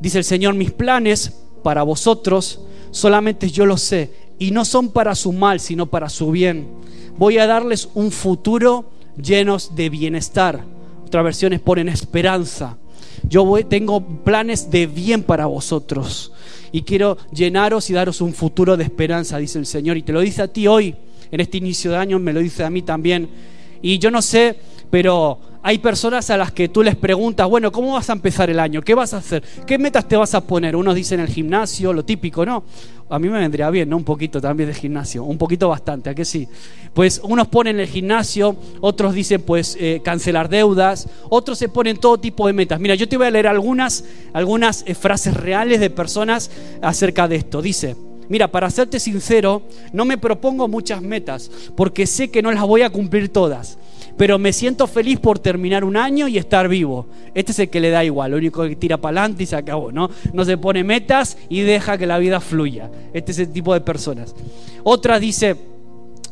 dice 0.00 0.18
el 0.18 0.24
Señor, 0.24 0.54
mis 0.54 0.72
planes 0.72 1.32
para 1.62 1.84
vosotros 1.84 2.62
solamente 2.90 3.48
yo 3.48 3.64
los 3.64 3.82
sé 3.82 4.10
y 4.40 4.50
no 4.50 4.64
son 4.64 4.88
para 4.88 5.14
su 5.14 5.30
mal, 5.30 5.60
sino 5.60 5.86
para 5.86 6.08
su 6.08 6.32
bien. 6.32 6.66
Voy 7.16 7.38
a 7.38 7.46
darles 7.46 7.88
un 7.94 8.10
futuro 8.10 8.90
llenos 9.22 9.76
de 9.76 9.88
bienestar. 9.88 10.64
Otras 11.06 11.22
versiones 11.22 11.60
ponen 11.60 11.88
esperanza. 11.88 12.78
Yo 13.28 13.44
voy, 13.44 13.62
tengo 13.62 14.00
planes 14.00 14.68
de 14.68 14.88
bien 14.88 15.22
para 15.22 15.46
vosotros 15.46 16.32
y 16.72 16.82
quiero 16.82 17.18
llenaros 17.32 17.90
y 17.90 17.92
daros 17.92 18.20
un 18.20 18.34
futuro 18.34 18.76
de 18.76 18.84
esperanza, 18.84 19.38
dice 19.38 19.58
el 19.58 19.66
Señor. 19.66 19.96
Y 19.96 20.02
te 20.02 20.12
lo 20.12 20.20
dice 20.20 20.42
a 20.42 20.48
ti 20.48 20.66
hoy, 20.66 20.94
en 21.30 21.40
este 21.40 21.58
inicio 21.58 21.90
de 21.90 21.96
año, 21.98 22.18
me 22.18 22.32
lo 22.32 22.40
dice 22.40 22.64
a 22.64 22.70
mí 22.70 22.82
también 22.82 23.28
y 23.82 23.98
yo 23.98 24.10
no 24.10 24.22
sé, 24.22 24.56
pero 24.90 25.38
hay 25.62 25.78
personas 25.78 26.30
a 26.30 26.36
las 26.36 26.52
que 26.52 26.68
tú 26.68 26.82
les 26.82 26.96
preguntas, 26.96 27.48
bueno, 27.48 27.72
¿cómo 27.72 27.92
vas 27.92 28.08
a 28.10 28.12
empezar 28.12 28.50
el 28.50 28.60
año? 28.60 28.82
¿Qué 28.82 28.94
vas 28.94 29.14
a 29.14 29.18
hacer? 29.18 29.42
¿Qué 29.66 29.78
metas 29.78 30.08
te 30.08 30.16
vas 30.16 30.34
a 30.34 30.40
poner? 30.40 30.76
Unos 30.76 30.94
dicen 30.94 31.20
el 31.20 31.28
gimnasio, 31.28 31.92
lo 31.92 32.04
típico, 32.04 32.46
¿no? 32.46 32.64
A 33.08 33.20
mí 33.20 33.28
me 33.28 33.38
vendría 33.38 33.70
bien, 33.70 33.88
¿no? 33.88 33.96
Un 33.96 34.04
poquito 34.04 34.40
también 34.40 34.68
de 34.68 34.74
gimnasio, 34.74 35.22
un 35.22 35.38
poquito 35.38 35.68
bastante, 35.68 36.10
¿a 36.10 36.14
qué 36.14 36.24
sí? 36.24 36.48
Pues 36.92 37.20
unos 37.22 37.46
ponen 37.46 37.78
el 37.78 37.86
gimnasio, 37.86 38.56
otros 38.80 39.14
dicen 39.14 39.42
pues 39.42 39.76
eh, 39.78 40.00
cancelar 40.04 40.48
deudas, 40.48 41.08
otros 41.28 41.56
se 41.56 41.68
ponen 41.68 41.98
todo 41.98 42.18
tipo 42.18 42.48
de 42.48 42.52
metas. 42.52 42.80
Mira, 42.80 42.96
yo 42.96 43.08
te 43.08 43.16
voy 43.16 43.28
a 43.28 43.30
leer 43.30 43.46
algunas, 43.46 44.04
algunas 44.32 44.82
eh, 44.86 44.94
frases 44.94 45.34
reales 45.34 45.78
de 45.78 45.90
personas 45.90 46.50
acerca 46.82 47.28
de 47.28 47.36
esto. 47.36 47.62
Dice, 47.62 47.96
Mira, 48.28 48.50
para 48.50 48.70
serte 48.70 48.98
sincero, 48.98 49.62
no 49.92 50.04
me 50.04 50.18
propongo 50.18 50.66
muchas 50.66 51.00
metas 51.00 51.50
porque 51.76 52.06
sé 52.06 52.28
que 52.30 52.42
no 52.42 52.50
las 52.50 52.64
voy 52.64 52.82
a 52.82 52.90
cumplir 52.90 53.28
todas. 53.28 53.78
Pero 54.16 54.38
me 54.38 54.52
siento 54.52 54.86
feliz 54.86 55.18
por 55.20 55.38
terminar 55.38 55.84
un 55.84 55.96
año 55.96 56.28
y 56.28 56.38
estar 56.38 56.68
vivo. 56.68 57.06
Este 57.34 57.52
es 57.52 57.58
el 57.58 57.68
que 57.68 57.80
le 57.80 57.90
da 57.90 58.04
igual, 58.04 58.30
lo 58.30 58.38
único 58.38 58.62
que 58.62 58.76
tira 58.76 58.96
para 58.96 59.20
adelante 59.20 59.42
y 59.42 59.46
se 59.46 59.56
acabó, 59.56 59.92
¿no? 59.92 60.10
No 60.32 60.44
se 60.44 60.56
pone 60.56 60.84
metas 60.84 61.36
y 61.48 61.60
deja 61.60 61.98
que 61.98 62.06
la 62.06 62.18
vida 62.18 62.40
fluya. 62.40 62.90
Este 63.12 63.32
es 63.32 63.38
el 63.38 63.50
tipo 63.50 63.74
de 63.74 63.80
personas. 63.82 64.34
Otra 64.84 65.18
dice, 65.18 65.56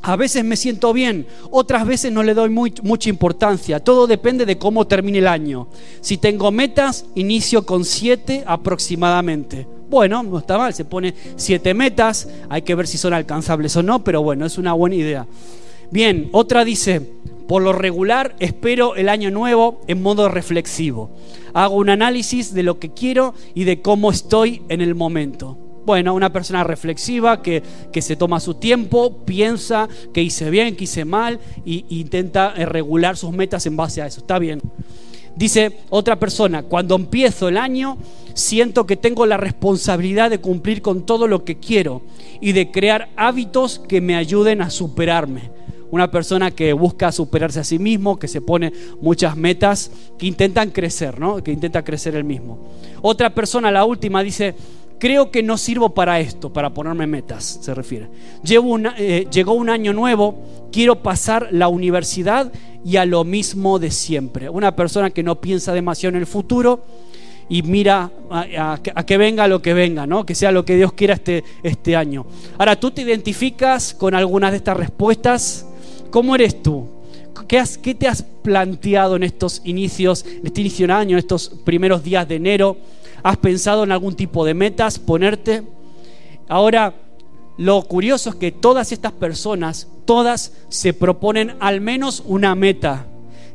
a 0.07 0.17
veces 0.17 0.45
me 0.45 0.57
siento 0.57 0.93
bien, 0.93 1.27
otras 1.51 1.87
veces 1.87 2.13
no 2.13 2.23
le 2.23 2.35
doy 2.35 2.51
mucha 2.51 3.09
importancia. 3.09 3.81
Todo 3.81 4.07
depende 4.07 4.45
de 4.45 4.59
cómo 4.59 4.87
termine 4.87 5.19
el 5.19 5.27
año. 5.27 5.69
Si 6.03 6.19
tengo 6.19 6.51
metas, 6.51 7.07
inicio 7.15 7.65
con 7.65 7.87
siete 7.87 8.45
aproximadamente. 8.47 9.67
Bueno, 9.89 10.23
no 10.23 10.39
está 10.39 10.59
mal, 10.59 10.75
se 10.75 10.85
pone 10.85 11.15
siete 11.37 11.73
metas, 11.73 12.29
hay 12.51 12.63
que 12.63 12.75
ver 12.75 12.87
si 12.87 12.99
son 12.99 13.15
alcanzables 13.15 13.77
o 13.77 13.83
no, 13.83 14.05
pero 14.05 14.23
bueno, 14.23 14.45
es 14.45 14.59
una 14.59 14.75
buena 14.75 14.97
idea. 14.97 15.27
Bien, 15.91 16.29
otra 16.33 16.65
dice, 16.65 17.13
por 17.49 17.63
lo 17.63 17.73
regular 17.73 18.35
espero 18.39 18.97
el 18.97 19.09
año 19.09 19.31
nuevo 19.31 19.81
en 19.87 20.03
modo 20.03 20.29
reflexivo. 20.29 21.11
Hago 21.53 21.77
un 21.77 21.91
análisis 21.91 22.55
de 22.55 22.63
lo 22.63 22.79
que 22.79 22.93
quiero 22.93 23.35
y 23.55 23.65
de 23.65 23.83
cómo 23.83 24.11
estoy 24.11 24.63
en 24.69 24.81
el 24.81 24.95
momento. 24.95 25.59
Bueno, 25.87 26.15
una 26.15 26.33
persona 26.33 26.65
reflexiva 26.65 27.43
que, 27.43 27.63
que, 27.93 28.01
se 28.01 28.17
toma 28.17 28.41
su 28.41 28.55
tiempo, 28.55 29.25
piensa 29.27 29.87
que 30.15 30.23
hice 30.23 30.49
bien, 30.49 30.77
que 30.77 30.85
hice 30.85 31.05
mal 31.05 31.39
e 31.67 31.85
intenta 31.91 32.55
eh, 32.57 32.65
regular 32.65 33.19
sus 33.19 33.33
metas 33.33 33.67
en 33.67 33.77
base 33.77 34.01
a 34.01 34.07
eso. 34.07 34.21
Está 34.21 34.39
bien. 34.39 34.63
Dice 35.37 35.81
otra 35.91 36.19
persona, 36.19 36.63
cuando 36.63 36.95
empiezo 36.95 37.49
el 37.49 37.59
año 37.59 37.99
siento 38.35 38.87
que 38.87 38.97
tengo 38.97 39.27
la 39.27 39.37
responsabilidad 39.37 40.31
de 40.31 40.39
cumplir 40.39 40.81
con 40.81 41.05
todo 41.07 41.27
lo 41.27 41.45
que 41.45 41.57
quiero 41.57 42.03
y 42.41 42.53
de 42.53 42.71
crear 42.71 43.09
hábitos 43.17 43.79
que 43.79 44.01
me 44.01 44.17
ayuden 44.17 44.63
a 44.63 44.71
superarme. 44.71 45.51
Una 45.95 46.11
persona 46.11 46.51
que 46.51 46.73
busca 46.73 47.13
superarse 47.13 47.61
a 47.61 47.63
sí 47.63 47.79
mismo, 47.79 48.19
que 48.19 48.27
se 48.27 48.41
pone 48.41 48.73
muchas 49.01 49.37
metas, 49.37 49.93
que 50.19 50.27
intentan 50.27 50.71
crecer, 50.71 51.21
¿no? 51.21 51.41
Que 51.41 51.53
intenta 51.53 51.85
crecer 51.85 52.17
el 52.17 52.25
mismo. 52.25 52.59
Otra 53.01 53.33
persona, 53.33 53.71
la 53.71 53.85
última, 53.85 54.21
dice, 54.25 54.57
creo 54.99 55.31
que 55.31 55.45
no 55.45 55.57
sirvo 55.57 55.91
para 55.91 56.19
esto, 56.19 56.53
para 56.53 56.75
ponerme 56.75 57.07
metas, 57.07 57.61
se 57.63 57.73
refiere. 57.75 58.09
Eh, 58.45 59.29
llegó 59.31 59.53
un 59.53 59.71
año 59.71 59.93
nuevo, 59.93 60.43
quiero 60.73 61.01
pasar 61.01 61.51
la 61.53 61.69
universidad 61.69 62.51
y 62.85 62.97
a 62.97 63.07
lo 63.07 63.23
mismo 63.23 63.79
de 63.79 63.93
siempre. 63.93 64.49
Una 64.49 64.75
persona 64.75 65.11
que 65.11 65.23
no 65.23 65.41
piensa 65.41 65.73
demasiado 65.73 66.17
en 66.17 66.23
el 66.23 66.27
futuro 66.27 66.85
y 67.49 67.63
mira 67.63 68.11
a, 68.33 68.81
que 69.07 69.17
venga 69.17 69.47
lo 69.47 69.63
que 69.63 69.75
venga, 69.75 70.09
¿no? 70.09 70.27
Que 70.27 70.35
sea 70.35 70.51
lo 70.51 70.65
que 70.65 70.75
Dios 70.75 70.93
quiera 70.93 71.15
este, 71.15 71.45
este 71.63 71.95
año. 71.95 72.27
Ahora, 72.59 72.75
¿tú 72.81 72.91
te 72.91 73.03
identificas 73.03 73.95
con 73.95 74.13
algunas 74.13 74.51
de 74.51 74.57
estas 74.57 74.77
respuestas? 74.77 75.69
¿Cómo 76.15 76.37
eres 76.37 76.63
tú? 76.63 76.87
¿Qué, 77.49 77.59
has, 77.59 77.77
¿Qué, 77.77 77.93
te 77.93 78.07
has 78.07 78.23
planteado 78.23 79.17
en 79.17 79.25
estos 79.25 79.61
inicios, 79.65 80.25
en 80.25 80.47
este 80.47 80.61
inicio 80.61 80.87
de 80.87 80.93
año, 80.93 81.17
en 81.17 81.19
estos 81.19 81.49
primeros 81.65 82.05
días 82.05 82.29
de 82.29 82.37
enero? 82.37 82.77
¿Has 83.25 83.37
pensado 83.39 83.83
en 83.83 83.91
algún 83.91 84.15
tipo 84.15 84.45
de 84.45 84.55
metas 84.55 85.01
ponerte? 85.01 85.65
Ahora, 86.47 86.95
lo 87.57 87.83
curioso 87.83 88.31
es 88.31 88.37
que 88.37 88.53
todas 88.53 88.93
estas 88.93 89.11
personas, 89.11 89.89
todas 90.05 90.53
se 90.69 90.93
proponen 90.93 91.57
al 91.59 91.81
menos 91.81 92.23
una 92.25 92.55
meta. 92.55 93.07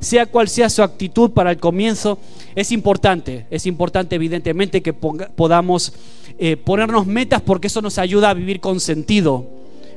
Sea 0.01 0.25
cual 0.25 0.49
sea 0.49 0.69
su 0.69 0.83
actitud 0.83 1.31
para 1.31 1.51
el 1.51 1.59
comienzo, 1.59 2.19
es 2.55 2.73
importante, 2.73 3.45
es 3.51 3.67
importante 3.67 4.15
evidentemente 4.15 4.81
que 4.81 4.91
podamos 4.91 5.93
eh, 6.37 6.57
ponernos 6.57 7.07
metas 7.07 7.41
porque 7.41 7.67
eso 7.67 7.81
nos 7.81 7.97
ayuda 7.97 8.31
a 8.31 8.33
vivir 8.33 8.59
con 8.59 8.81
sentido, 8.81 9.47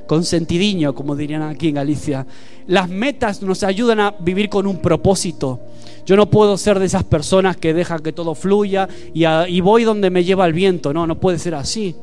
con 0.07 0.25
sentidiño, 0.25 0.95
como 0.95 1.17
dirían 1.17 1.43
aquí 1.43 1.69
en 1.69 1.75
Galicia. 1.75 2.27
Las 2.67 2.89
metas 2.89 3.43
nos 3.43 3.63
ayudan 3.63 4.01
a 4.01 4.15
vivir 4.19 4.49
con 4.49 4.67
un 4.67 4.79
propósito. 4.79 5.61
Yo 6.05 6.17
no 6.17 6.31
puedo 6.31 6.57
ser 6.57 6.79
de 6.79 6.87
esas 6.87 7.05
personas 7.05 7.57
que 7.57 7.75
dejan 7.75 8.01
que 8.01 8.13
todo 8.13 8.35
fluya 8.35 8.89
y, 9.15 9.61
voy 9.61 9.85
donde 9.85 10.11
me 10.11 10.25
lleva 10.25 10.47
el 10.47 10.53
viento. 10.53 10.93
No, 10.93 11.07
no 11.07 11.19
puede 11.19 11.39
ser 11.39 11.55
así. 11.55 11.95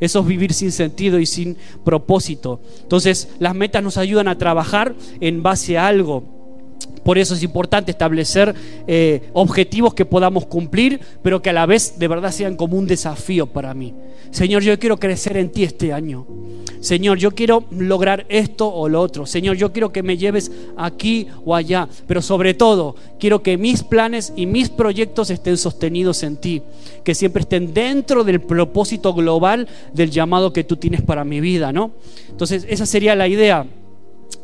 Eso 0.00 0.20
es 0.20 0.26
vivir 0.26 0.52
sin 0.52 0.70
sentido 0.70 1.18
y 1.18 1.26
sin 1.26 1.56
propósito. 1.84 2.60
Entonces, 2.82 3.28
las 3.40 3.54
metas 3.54 3.82
nos 3.82 3.96
ayudan 3.96 4.28
a 4.28 4.38
trabajar 4.38 4.94
en 5.20 5.42
base 5.42 5.76
a 5.76 5.88
algo. 5.88 6.37
Por 7.08 7.16
eso 7.16 7.32
es 7.32 7.42
importante 7.42 7.90
establecer 7.90 8.54
eh, 8.86 9.30
objetivos 9.32 9.94
que 9.94 10.04
podamos 10.04 10.44
cumplir, 10.44 11.00
pero 11.22 11.40
que 11.40 11.48
a 11.48 11.54
la 11.54 11.64
vez 11.64 11.98
de 11.98 12.06
verdad 12.06 12.30
sean 12.30 12.54
como 12.54 12.76
un 12.76 12.86
desafío 12.86 13.46
para 13.46 13.72
mí. 13.72 13.94
Señor, 14.30 14.62
yo 14.62 14.78
quiero 14.78 14.98
crecer 14.98 15.38
en 15.38 15.50
ti 15.50 15.64
este 15.64 15.94
año. 15.94 16.26
Señor, 16.80 17.16
yo 17.16 17.30
quiero 17.30 17.64
lograr 17.70 18.26
esto 18.28 18.68
o 18.70 18.90
lo 18.90 19.00
otro. 19.00 19.24
Señor, 19.24 19.56
yo 19.56 19.72
quiero 19.72 19.90
que 19.90 20.02
me 20.02 20.18
lleves 20.18 20.52
aquí 20.76 21.28
o 21.46 21.54
allá. 21.54 21.88
Pero 22.06 22.20
sobre 22.20 22.52
todo, 22.52 22.94
quiero 23.18 23.42
que 23.42 23.56
mis 23.56 23.82
planes 23.82 24.34
y 24.36 24.44
mis 24.44 24.68
proyectos 24.68 25.30
estén 25.30 25.56
sostenidos 25.56 26.22
en 26.22 26.36
ti. 26.36 26.60
Que 27.04 27.14
siempre 27.14 27.40
estén 27.40 27.72
dentro 27.72 28.22
del 28.22 28.42
propósito 28.42 29.14
global 29.14 29.66
del 29.94 30.10
llamado 30.10 30.52
que 30.52 30.62
tú 30.62 30.76
tienes 30.76 31.00
para 31.00 31.24
mi 31.24 31.40
vida, 31.40 31.72
¿no? 31.72 31.90
Entonces, 32.28 32.66
esa 32.68 32.84
sería 32.84 33.16
la 33.16 33.28
idea. 33.28 33.64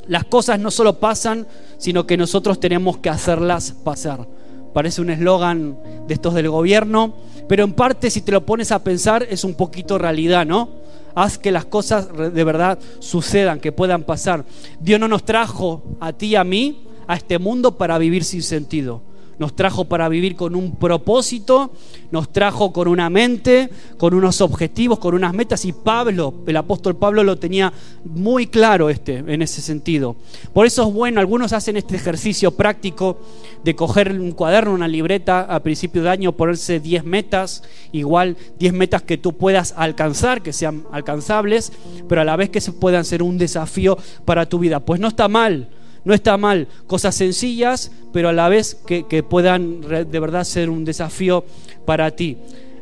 Las 0.06 0.24
cosas 0.24 0.58
no 0.58 0.70
solo 0.70 0.98
pasan, 0.98 1.46
sino 1.78 2.06
que 2.06 2.16
nosotros 2.16 2.60
tenemos 2.60 2.98
que 2.98 3.10
hacerlas 3.10 3.72
pasar. 3.84 4.26
Parece 4.72 5.00
un 5.00 5.10
eslogan 5.10 5.78
de 6.06 6.14
estos 6.14 6.34
del 6.34 6.48
gobierno, 6.48 7.14
pero 7.48 7.64
en 7.64 7.72
parte 7.72 8.10
si 8.10 8.22
te 8.22 8.32
lo 8.32 8.44
pones 8.44 8.72
a 8.72 8.82
pensar 8.82 9.26
es 9.28 9.44
un 9.44 9.54
poquito 9.54 9.98
realidad, 9.98 10.44
¿no? 10.44 10.68
Haz 11.14 11.38
que 11.38 11.52
las 11.52 11.64
cosas 11.64 12.08
de 12.12 12.44
verdad 12.44 12.78
sucedan, 12.98 13.60
que 13.60 13.70
puedan 13.70 14.02
pasar. 14.02 14.44
Dios 14.80 14.98
no 14.98 15.06
nos 15.06 15.24
trajo 15.24 15.82
a 16.00 16.12
ti 16.12 16.26
y 16.26 16.36
a 16.36 16.44
mí 16.44 16.88
a 17.06 17.14
este 17.14 17.38
mundo 17.38 17.76
para 17.76 17.98
vivir 17.98 18.24
sin 18.24 18.42
sentido 18.42 19.13
nos 19.38 19.54
trajo 19.54 19.84
para 19.86 20.08
vivir 20.08 20.36
con 20.36 20.54
un 20.54 20.76
propósito, 20.76 21.72
nos 22.10 22.32
trajo 22.32 22.72
con 22.72 22.88
una 22.88 23.10
mente, 23.10 23.70
con 23.98 24.14
unos 24.14 24.40
objetivos, 24.40 24.98
con 24.98 25.14
unas 25.14 25.34
metas 25.34 25.64
y 25.64 25.72
Pablo, 25.72 26.34
el 26.46 26.56
apóstol 26.56 26.96
Pablo 26.96 27.24
lo 27.24 27.38
tenía 27.38 27.72
muy 28.04 28.46
claro 28.46 28.90
este 28.90 29.16
en 29.16 29.42
ese 29.42 29.60
sentido. 29.60 30.16
Por 30.52 30.66
eso 30.66 30.86
es 30.86 30.94
bueno, 30.94 31.20
algunos 31.20 31.52
hacen 31.52 31.76
este 31.76 31.96
ejercicio 31.96 32.52
práctico 32.52 33.18
de 33.64 33.74
coger 33.74 34.12
un 34.12 34.32
cuaderno, 34.32 34.72
una 34.72 34.88
libreta 34.88 35.40
a 35.40 35.60
principio 35.60 36.02
de 36.02 36.10
año, 36.10 36.32
ponerse 36.32 36.80
10 36.80 37.04
metas, 37.04 37.62
igual 37.92 38.36
10 38.58 38.72
metas 38.74 39.02
que 39.02 39.18
tú 39.18 39.32
puedas 39.32 39.74
alcanzar, 39.76 40.42
que 40.42 40.52
sean 40.52 40.84
alcanzables, 40.92 41.72
pero 42.08 42.20
a 42.20 42.24
la 42.24 42.36
vez 42.36 42.50
que 42.50 42.60
se 42.60 42.72
puedan 42.72 43.04
ser 43.04 43.22
un 43.22 43.38
desafío 43.38 43.98
para 44.24 44.46
tu 44.46 44.58
vida. 44.58 44.80
Pues 44.80 45.00
no 45.00 45.08
está 45.08 45.28
mal 45.28 45.68
no 46.04 46.14
está 46.14 46.36
mal, 46.36 46.68
cosas 46.86 47.14
sencillas, 47.14 47.90
pero 48.12 48.28
a 48.28 48.32
la 48.32 48.48
vez 48.48 48.74
que, 48.86 49.22
puedan 49.22 49.80
de 49.80 50.20
verdad 50.20 50.44
ser 50.44 50.70
un 50.70 50.84
desafío 50.84 51.44
para 51.84 52.10
ti. 52.10 52.36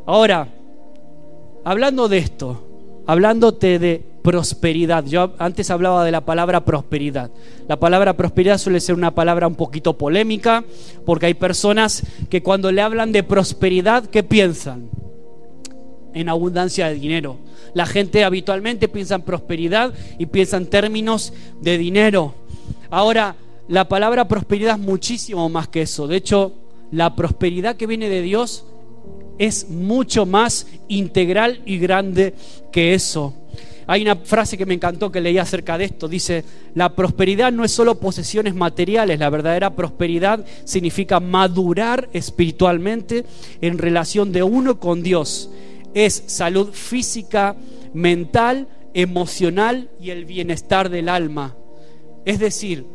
Ahora, 0.05 0.49
hablando 1.63 2.09
de 2.09 2.17
esto, 2.17 2.67
hablándote 3.07 3.79
de 3.79 4.13
prosperidad. 4.23 5.05
Yo 5.05 5.33
antes 5.37 5.69
hablaba 5.69 6.03
de 6.03 6.11
la 6.11 6.25
palabra 6.25 6.65
prosperidad. 6.65 7.29
La 7.67 7.79
palabra 7.79 8.15
prosperidad 8.15 8.57
suele 8.57 8.79
ser 8.79 8.95
una 8.95 9.13
palabra 9.13 9.47
un 9.47 9.55
poquito 9.55 9.97
polémica 9.97 10.63
porque 11.05 11.27
hay 11.27 11.33
personas 11.33 12.03
que 12.29 12.41
cuando 12.41 12.71
le 12.71 12.81
hablan 12.81 13.11
de 13.11 13.23
prosperidad, 13.23 14.05
¿qué 14.05 14.23
piensan? 14.23 14.89
En 16.13 16.29
abundancia 16.29 16.87
de 16.87 16.95
dinero. 16.95 17.37
La 17.73 17.85
gente 17.85 18.23
habitualmente 18.23 18.87
piensa 18.87 19.15
en 19.15 19.23
prosperidad 19.23 19.93
y 20.17 20.27
piensa 20.27 20.57
en 20.57 20.67
términos 20.67 21.33
de 21.61 21.77
dinero. 21.77 22.33
Ahora, 22.93 23.35
la 23.69 23.89
palabra 23.89 24.27
prosperidad 24.27 24.75
es 24.75 24.85
muchísimo 24.85 25.49
más 25.49 25.67
que 25.67 25.81
eso. 25.81 26.05
De 26.05 26.15
hecho, 26.15 26.53
la 26.91 27.15
prosperidad 27.15 27.75
que 27.75 27.87
viene 27.87 28.07
de 28.07 28.21
Dios 28.21 28.67
es 29.39 29.67
mucho 29.67 30.27
más 30.27 30.67
integral 30.89 31.63
y 31.65 31.79
grande 31.79 32.35
que 32.71 32.93
eso. 32.93 33.33
Hay 33.87 34.03
una 34.03 34.17
frase 34.17 34.59
que 34.59 34.67
me 34.67 34.75
encantó 34.75 35.11
que 35.11 35.21
leí 35.21 35.39
acerca 35.39 35.75
de 35.79 35.85
esto. 35.85 36.07
Dice, 36.07 36.45
la 36.75 36.93
prosperidad 36.93 37.51
no 37.51 37.63
es 37.63 37.71
solo 37.71 37.99
posesiones 37.99 38.53
materiales, 38.53 39.17
la 39.17 39.31
verdadera 39.31 39.75
prosperidad 39.75 40.45
significa 40.63 41.19
madurar 41.19 42.09
espiritualmente 42.13 43.25
en 43.59 43.79
relación 43.79 44.31
de 44.31 44.43
uno 44.43 44.79
con 44.79 45.01
Dios. 45.01 45.49
Es 45.95 46.25
salud 46.27 46.69
física, 46.71 47.55
mental, 47.95 48.67
emocional 48.93 49.89
y 49.99 50.11
el 50.11 50.25
bienestar 50.25 50.91
del 50.91 51.09
alma. 51.09 51.55
Es 52.25 52.39
decir, 52.39 52.85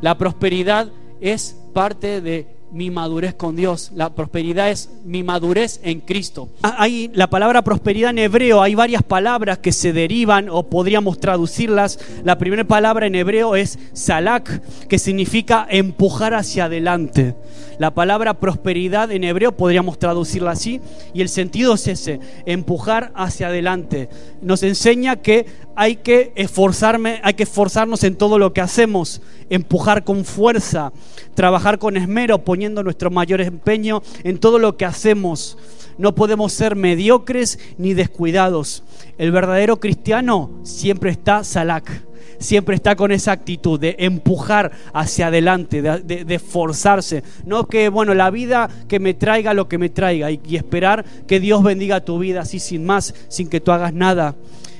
la 0.00 0.16
prosperidad 0.16 0.90
es 1.20 1.56
parte 1.72 2.20
de 2.20 2.58
mi 2.70 2.90
madurez 2.90 3.34
con 3.34 3.56
Dios. 3.56 3.90
La 3.94 4.14
prosperidad 4.14 4.70
es 4.70 4.90
mi 5.04 5.22
madurez 5.22 5.80
en 5.82 6.00
Cristo. 6.00 6.48
Ah, 6.62 6.76
hay 6.78 7.10
la 7.14 7.28
palabra 7.30 7.62
prosperidad 7.62 8.10
en 8.10 8.18
hebreo, 8.18 8.62
hay 8.62 8.74
varias 8.74 9.02
palabras 9.02 9.58
que 9.58 9.72
se 9.72 9.92
derivan 9.92 10.48
o 10.50 10.64
podríamos 10.64 11.18
traducirlas. 11.18 11.98
La 12.24 12.38
primera 12.38 12.64
palabra 12.64 13.06
en 13.06 13.14
hebreo 13.14 13.56
es 13.56 13.78
salak, 13.92 14.62
que 14.86 14.98
significa 14.98 15.66
empujar 15.70 16.34
hacia 16.34 16.66
adelante. 16.66 17.34
La 17.78 17.94
palabra 17.94 18.34
prosperidad 18.34 19.12
en 19.12 19.22
hebreo 19.22 19.56
podríamos 19.56 20.00
traducirla 20.00 20.50
así 20.50 20.80
y 21.14 21.22
el 21.22 21.28
sentido 21.28 21.74
es 21.74 21.86
ese, 21.86 22.18
empujar 22.44 23.12
hacia 23.14 23.46
adelante. 23.46 24.08
Nos 24.42 24.64
enseña 24.64 25.16
que 25.16 25.46
hay 25.76 25.96
que 25.96 26.32
esforzarme, 26.34 27.20
hay 27.22 27.34
que 27.34 27.44
esforzarnos 27.44 28.02
en 28.02 28.16
todo 28.16 28.36
lo 28.40 28.52
que 28.52 28.60
hacemos, 28.60 29.22
empujar 29.48 30.02
con 30.02 30.24
fuerza, 30.24 30.92
trabajar 31.34 31.78
con 31.78 31.96
esmero, 31.96 32.44
poniendo 32.44 32.82
nuestro 32.82 33.12
mayor 33.12 33.40
empeño 33.40 34.02
en 34.24 34.38
todo 34.38 34.58
lo 34.58 34.76
que 34.76 34.84
hacemos. 34.84 35.56
No 35.98 36.16
podemos 36.16 36.52
ser 36.52 36.74
mediocres 36.74 37.60
ni 37.78 37.94
descuidados. 37.94 38.82
El 39.18 39.30
verdadero 39.30 39.78
cristiano 39.78 40.50
siempre 40.64 41.10
está 41.10 41.44
salak 41.44 42.07
siempre 42.38 42.76
está 42.76 42.96
con 42.96 43.12
esa 43.12 43.32
actitud 43.32 43.78
de 43.78 43.96
empujar 43.98 44.72
hacia 44.92 45.28
adelante, 45.28 45.82
de, 45.82 46.34
esforzarse. 46.34 47.22
No 47.44 47.66
que, 47.66 47.88
bueno, 47.88 48.14
la 48.14 48.30
vida 48.30 48.68
que 48.88 49.00
me 49.00 49.14
traiga 49.14 49.54
lo 49.54 49.68
que 49.68 49.78
me 49.78 49.88
traiga 49.88 50.30
y, 50.30 50.40
y 50.46 50.56
esperar 50.56 51.04
que 51.26 51.40
Dios 51.40 51.62
bendiga 51.62 52.04
tu 52.04 52.18
vida 52.18 52.40
así 52.42 52.60
sin 52.60 52.84
más, 52.84 53.14
sin 53.28 53.48
que 53.48 53.60
tú 53.60 53.72
hagas 53.72 53.92
nada. 53.92 54.34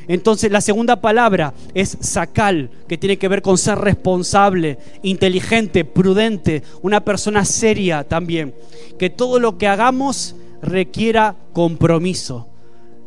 Entonces 0.09 0.51
la 0.51 0.63
segunda 0.63 1.03
palabra 1.03 1.53
es 1.75 1.99
sacal, 2.01 2.71
que 2.89 2.97
tiene 2.97 3.19
que 3.19 3.29
ver 3.29 3.43
con 3.43 3.59
ser 3.59 3.79
responsable, 3.79 4.79
inteligente, 5.03 5.85
prudente, 5.85 6.63
una 6.81 7.05
persona 7.05 7.45
seria 7.45 8.05
también. 8.05 8.55
Que 8.99 9.11
todo 9.11 9.39
lo 9.39 9.59
que 9.59 9.69
hagamos 9.69 10.35
requiera 10.63 11.37
compromiso. 11.53 12.48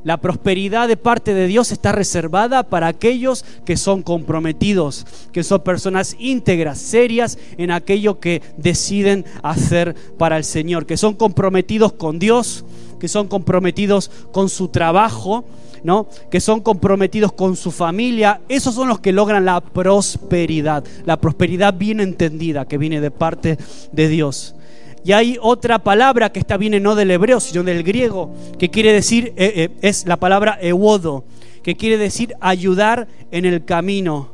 La 0.04 0.18
prosperidad 0.18 0.88
de 0.88 0.98
parte 0.98 1.34
de 1.34 1.48
Dios 1.48 1.72
está 1.72 1.92
reservada 1.92 2.64
para 2.64 2.88
aquellos 2.88 3.46
que 3.66 3.78
son 3.78 4.02
comprometidos, 4.02 5.06
que 5.32 5.44
son 5.44 5.62
personas 5.62 6.16
íntegras, 6.18 6.80
serias 6.80 7.38
en 7.58 7.70
aquello 7.72 8.20
que 8.20 8.42
deciden 8.58 9.26
hacer 9.44 9.96
para 10.18 10.38
el 10.38 10.44
Señor, 10.44 10.88
que 10.88 10.98
son 10.98 11.14
comprometidos 11.14 11.94
con 11.94 12.18
Dios, 12.18 12.66
que 13.00 13.08
son 13.08 13.28
comprometidos 13.28 14.10
con 14.32 14.50
su 14.50 14.70
trabajo, 14.70 15.46
¿no? 15.84 16.08
Que 16.30 16.40
son 16.40 16.62
comprometidos 16.62 17.32
con 17.32 17.56
su 17.56 17.72
familia, 17.72 18.42
esos 18.50 18.74
son 18.74 18.88
los 18.88 19.00
que 19.00 19.12
logran 19.12 19.46
la 19.46 19.62
prosperidad, 19.62 20.84
la 21.06 21.18
prosperidad 21.18 21.76
bien 21.76 22.00
entendida 22.00 22.66
que 22.66 22.78
viene 22.78 23.02
de 23.02 23.12
parte 23.12 23.58
de 23.92 24.08
Dios. 24.08 24.56
Y 25.04 25.14
hay 25.14 25.38
otra 25.42 25.80
palabra 25.80 26.32
que 26.32 26.40
está 26.40 26.58
viene 26.58 26.80
no 26.80 26.96
del 26.96 27.12
hebreo, 27.12 27.40
sino 27.40 27.64
del 27.64 27.84
griego, 27.84 28.34
que 28.60 28.70
quiere 28.70 28.94
decir, 28.94 29.34
eh, 29.36 29.54
eh, 29.56 29.70
es 29.82 30.06
la 30.06 30.18
palabra 30.18 30.58
ewodo, 30.62 31.24
que 31.64 31.76
quiere 31.76 31.98
decir 31.98 32.36
ayudar 32.40 33.08
en 33.32 33.46
el 33.46 33.66
camino. 33.66 34.30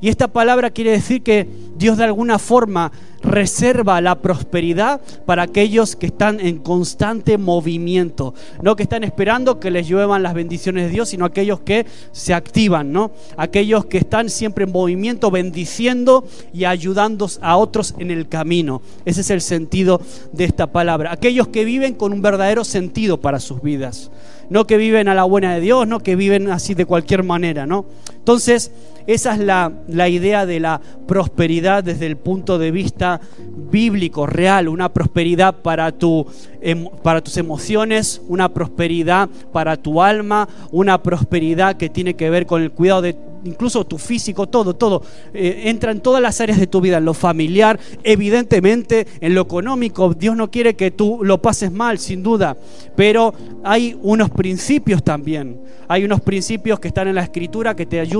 Y 0.00 0.08
esta 0.08 0.28
palabra 0.28 0.70
quiere 0.70 0.92
decir 0.92 1.22
que 1.22 1.48
Dios 1.76 1.98
de 1.98 2.04
alguna 2.04 2.38
forma 2.38 2.92
reserva 3.22 4.00
la 4.00 4.16
prosperidad 4.16 5.00
para 5.26 5.42
aquellos 5.42 5.96
que 5.96 6.06
están 6.06 6.40
en 6.40 6.58
constante 6.58 7.38
movimiento, 7.38 8.34
no 8.62 8.76
que 8.76 8.84
están 8.84 9.04
esperando 9.04 9.60
que 9.60 9.70
les 9.70 9.88
lluevan 9.88 10.22
las 10.22 10.34
bendiciones 10.34 10.86
de 10.86 10.90
Dios, 10.90 11.08
sino 11.10 11.24
aquellos 11.24 11.60
que 11.60 11.86
se 12.12 12.34
activan, 12.34 12.92
¿no? 12.92 13.10
Aquellos 13.36 13.86
que 13.86 13.98
están 13.98 14.28
siempre 14.30 14.64
en 14.64 14.72
movimiento, 14.72 15.30
bendiciendo 15.30 16.26
y 16.52 16.64
ayudando 16.64 17.28
a 17.40 17.56
otros 17.56 17.94
en 17.98 18.10
el 18.10 18.28
camino. 18.28 18.82
Ese 19.04 19.20
es 19.22 19.30
el 19.30 19.40
sentido 19.40 20.00
de 20.32 20.44
esta 20.44 20.68
palabra. 20.68 21.12
Aquellos 21.12 21.48
que 21.48 21.64
viven 21.64 21.94
con 21.94 22.12
un 22.12 22.22
verdadero 22.22 22.64
sentido 22.64 23.20
para 23.20 23.40
sus 23.40 23.62
vidas, 23.62 24.10
no 24.50 24.66
que 24.66 24.76
viven 24.76 25.08
a 25.08 25.14
la 25.14 25.24
buena 25.24 25.54
de 25.54 25.60
Dios, 25.60 25.86
no 25.86 26.00
que 26.00 26.16
viven 26.16 26.50
así 26.50 26.74
de 26.74 26.86
cualquier 26.86 27.22
manera, 27.22 27.66
¿no? 27.66 27.86
Entonces, 28.28 28.70
esa 29.06 29.32
es 29.32 29.38
la, 29.38 29.72
idea 30.10 30.44
de 30.44 30.60
la 30.60 30.82
prosperidad 31.06 31.82
desde 31.82 32.04
el 32.04 32.18
punto 32.18 32.58
de 32.58 32.70
vista 32.70 33.22
bíblico, 33.70 34.26
real, 34.26 34.68
una 34.68 34.92
prosperidad 34.92 35.62
para, 35.62 35.92
tu, 35.92 36.26
em, 36.60 36.90
para 37.02 37.22
tus 37.22 37.38
emociones, 37.38 38.20
una 38.28 38.52
prosperidad 38.52 39.30
para 39.50 39.78
tu 39.78 40.02
alma, 40.02 40.46
una 40.72 41.02
prosperidad 41.02 41.78
que 41.78 41.88
tiene 41.88 42.16
que 42.16 42.28
ver 42.28 42.44
con 42.44 42.60
el 42.60 42.70
cuidado 42.70 43.00
de 43.00 43.16
incluso 43.44 43.86
tu 43.86 43.96
físico, 43.96 44.46
todo, 44.46 44.74
todo. 44.74 45.02
Eh, 45.32 45.62
entra 45.64 45.92
en 45.92 46.00
todas 46.00 46.20
las 46.20 46.40
áreas 46.42 46.58
de 46.58 46.66
tu 46.66 46.82
vida, 46.82 46.98
en 46.98 47.06
lo 47.06 47.14
familiar, 47.14 47.78
evidentemente, 48.02 49.06
en 49.20 49.34
lo 49.34 49.40
económico. 49.40 50.12
Dios 50.12 50.36
no 50.36 50.50
quiere 50.50 50.74
que 50.74 50.90
tú 50.90 51.20
lo 51.22 51.40
pases 51.40 51.72
mal, 51.72 51.98
sin 51.98 52.22
duda. 52.22 52.56
Pero 52.94 53.32
hay 53.64 53.98
unos 54.02 54.28
principios 54.30 55.02
también. 55.02 55.60
Hay 55.88 56.04
unos 56.04 56.20
principios 56.20 56.78
que 56.80 56.88
están 56.88 57.08
en 57.08 57.14
la 57.14 57.22
escritura 57.22 57.74
que 57.74 57.86
te 57.86 57.98
ayudan 57.98 58.17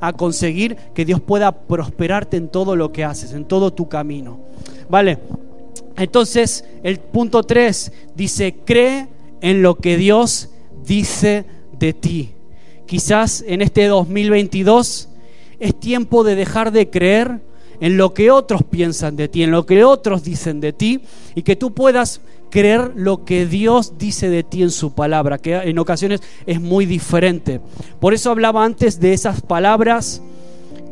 a 0.00 0.12
conseguir 0.12 0.76
que 0.94 1.04
Dios 1.04 1.20
pueda 1.20 1.52
prosperarte 1.52 2.36
en 2.36 2.48
todo 2.48 2.76
lo 2.76 2.92
que 2.92 3.04
haces, 3.04 3.32
en 3.32 3.44
todo 3.44 3.72
tu 3.72 3.88
camino. 3.88 4.40
¿Vale? 4.88 5.18
Entonces, 5.96 6.64
el 6.82 6.98
punto 6.98 7.42
3 7.42 7.92
dice, 8.14 8.56
cree 8.64 9.08
en 9.40 9.62
lo 9.62 9.76
que 9.76 9.96
Dios 9.96 10.50
dice 10.84 11.44
de 11.78 11.92
ti. 11.92 12.30
Quizás 12.86 13.44
en 13.46 13.62
este 13.62 13.86
2022 13.86 15.08
es 15.58 15.78
tiempo 15.78 16.24
de 16.24 16.34
dejar 16.34 16.72
de 16.72 16.90
creer 16.90 17.40
en 17.80 17.96
lo 17.96 18.14
que 18.14 18.30
otros 18.30 18.62
piensan 18.62 19.16
de 19.16 19.28
ti, 19.28 19.42
en 19.42 19.50
lo 19.50 19.66
que 19.66 19.84
otros 19.84 20.22
dicen 20.22 20.60
de 20.60 20.72
ti, 20.72 21.00
y 21.34 21.42
que 21.42 21.56
tú 21.56 21.72
puedas 21.72 22.20
creer 22.50 22.92
lo 22.96 23.24
que 23.24 23.46
Dios 23.46 23.94
dice 23.96 24.28
de 24.28 24.42
ti 24.42 24.62
en 24.62 24.70
su 24.70 24.92
palabra, 24.92 25.38
que 25.38 25.54
en 25.54 25.78
ocasiones 25.78 26.20
es 26.46 26.60
muy 26.60 26.84
diferente. 26.84 27.60
Por 28.00 28.12
eso 28.12 28.30
hablaba 28.30 28.64
antes 28.64 29.00
de 29.00 29.12
esas 29.12 29.40
palabras 29.40 30.20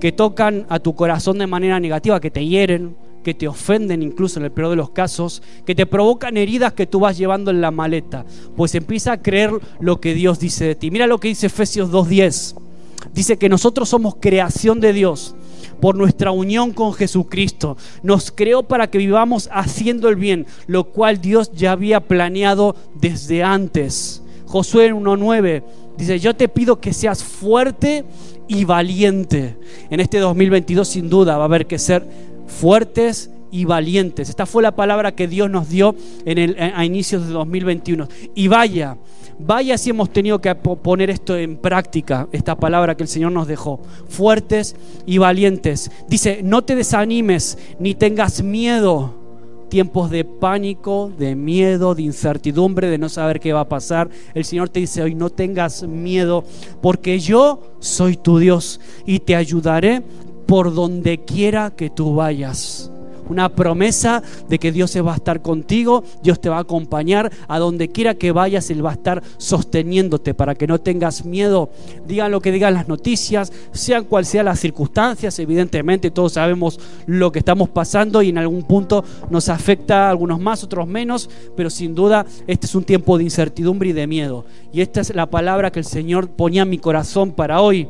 que 0.00 0.12
tocan 0.12 0.66
a 0.68 0.78
tu 0.78 0.94
corazón 0.94 1.38
de 1.38 1.46
manera 1.46 1.80
negativa, 1.80 2.20
que 2.20 2.30
te 2.30 2.46
hieren, 2.46 2.96
que 3.24 3.34
te 3.34 3.48
ofenden 3.48 4.02
incluso 4.02 4.38
en 4.38 4.46
el 4.46 4.52
peor 4.52 4.70
de 4.70 4.76
los 4.76 4.90
casos, 4.90 5.42
que 5.66 5.74
te 5.74 5.86
provocan 5.86 6.36
heridas 6.36 6.72
que 6.72 6.86
tú 6.86 7.00
vas 7.00 7.18
llevando 7.18 7.50
en 7.50 7.60
la 7.60 7.70
maleta. 7.70 8.24
Pues 8.56 8.74
empieza 8.74 9.12
a 9.12 9.22
creer 9.22 9.50
lo 9.80 10.00
que 10.00 10.14
Dios 10.14 10.38
dice 10.38 10.64
de 10.64 10.74
ti. 10.76 10.90
Mira 10.90 11.06
lo 11.06 11.18
que 11.18 11.28
dice 11.28 11.46
Efesios 11.46 11.90
2.10. 11.90 12.54
Dice 13.12 13.36
que 13.36 13.48
nosotros 13.48 13.88
somos 13.88 14.16
creación 14.20 14.80
de 14.80 14.92
Dios 14.92 15.34
por 15.80 15.96
nuestra 15.96 16.30
unión 16.30 16.72
con 16.72 16.92
Jesucristo. 16.92 17.76
Nos 18.02 18.30
creó 18.30 18.62
para 18.62 18.90
que 18.90 18.98
vivamos 18.98 19.48
haciendo 19.52 20.08
el 20.08 20.16
bien, 20.16 20.46
lo 20.66 20.84
cual 20.84 21.20
Dios 21.20 21.52
ya 21.52 21.72
había 21.72 22.00
planeado 22.00 22.76
desde 22.94 23.42
antes. 23.42 24.22
Josué 24.46 24.92
1.9 24.92 25.62
dice, 25.96 26.18
yo 26.18 26.34
te 26.34 26.48
pido 26.48 26.80
que 26.80 26.92
seas 26.92 27.22
fuerte 27.22 28.04
y 28.48 28.64
valiente. 28.64 29.56
En 29.90 30.00
este 30.00 30.18
2022 30.18 30.88
sin 30.88 31.10
duda 31.10 31.36
va 31.36 31.44
a 31.44 31.46
haber 31.46 31.66
que 31.66 31.78
ser 31.78 32.04
fuertes 32.46 33.30
y 33.50 33.64
valientes. 33.64 34.28
Esta 34.28 34.46
fue 34.46 34.62
la 34.62 34.74
palabra 34.74 35.12
que 35.12 35.28
Dios 35.28 35.50
nos 35.50 35.68
dio 35.68 35.94
en 36.24 36.38
el, 36.38 36.56
a 36.58 36.84
inicios 36.84 37.26
de 37.26 37.32
2021. 37.32 38.08
Y 38.34 38.48
vaya, 38.48 38.96
vaya 39.38 39.78
si 39.78 39.90
hemos 39.90 40.10
tenido 40.12 40.40
que 40.40 40.54
poner 40.54 41.10
esto 41.10 41.36
en 41.36 41.56
práctica, 41.56 42.28
esta 42.32 42.56
palabra 42.56 42.96
que 42.96 43.02
el 43.02 43.08
Señor 43.08 43.32
nos 43.32 43.46
dejó. 43.46 43.80
Fuertes 44.08 44.76
y 45.06 45.18
valientes. 45.18 45.90
Dice, 46.08 46.40
no 46.42 46.62
te 46.62 46.74
desanimes 46.74 47.58
ni 47.78 47.94
tengas 47.94 48.42
miedo. 48.42 49.14
Tiempos 49.68 50.10
de 50.10 50.24
pánico, 50.24 51.12
de 51.18 51.34
miedo, 51.34 51.94
de 51.94 52.02
incertidumbre, 52.02 52.88
de 52.88 52.96
no 52.96 53.10
saber 53.10 53.38
qué 53.38 53.52
va 53.52 53.60
a 53.60 53.68
pasar. 53.68 54.08
El 54.32 54.46
Señor 54.46 54.70
te 54.70 54.80
dice 54.80 55.02
hoy, 55.02 55.14
no 55.14 55.28
tengas 55.28 55.82
miedo, 55.82 56.42
porque 56.80 57.20
yo 57.20 57.60
soy 57.78 58.16
tu 58.16 58.38
Dios 58.38 58.80
y 59.04 59.18
te 59.18 59.36
ayudaré 59.36 60.02
por 60.46 60.74
donde 60.74 61.18
quiera 61.18 61.70
que 61.70 61.90
tú 61.90 62.14
vayas. 62.14 62.90
Una 63.28 63.48
promesa 63.48 64.22
de 64.48 64.58
que 64.58 64.72
Dios 64.72 64.90
se 64.90 65.00
va 65.00 65.12
a 65.12 65.16
estar 65.16 65.42
contigo, 65.42 66.04
Dios 66.22 66.40
te 66.40 66.48
va 66.48 66.56
a 66.58 66.60
acompañar, 66.60 67.30
a 67.46 67.58
donde 67.58 67.88
quiera 67.88 68.14
que 68.14 68.32
vayas, 68.32 68.70
Él 68.70 68.84
va 68.84 68.90
a 68.90 68.94
estar 68.94 69.22
sosteniéndote 69.36 70.34
para 70.34 70.54
que 70.54 70.66
no 70.66 70.78
tengas 70.80 71.24
miedo. 71.24 71.70
Digan 72.06 72.30
lo 72.30 72.40
que 72.40 72.52
digan 72.52 72.74
las 72.74 72.88
noticias, 72.88 73.52
sean 73.72 74.04
cual 74.04 74.24
sean 74.24 74.46
las 74.46 74.60
circunstancias, 74.60 75.38
evidentemente 75.38 76.10
todos 76.10 76.32
sabemos 76.32 76.80
lo 77.06 77.32
que 77.32 77.40
estamos 77.40 77.68
pasando 77.68 78.22
y 78.22 78.30
en 78.30 78.38
algún 78.38 78.62
punto 78.62 79.04
nos 79.30 79.48
afecta 79.48 80.06
a 80.06 80.10
algunos 80.10 80.40
más, 80.40 80.64
otros 80.64 80.86
menos, 80.86 81.28
pero 81.56 81.70
sin 81.70 81.94
duda 81.94 82.26
este 82.46 82.66
es 82.66 82.74
un 82.74 82.84
tiempo 82.84 83.18
de 83.18 83.24
incertidumbre 83.24 83.90
y 83.90 83.92
de 83.92 84.06
miedo. 84.06 84.44
Y 84.72 84.80
esta 84.80 85.00
es 85.00 85.14
la 85.14 85.26
palabra 85.26 85.70
que 85.70 85.78
el 85.78 85.84
Señor 85.84 86.28
ponía 86.28 86.62
en 86.62 86.70
mi 86.70 86.78
corazón 86.78 87.32
para 87.32 87.60
hoy 87.60 87.88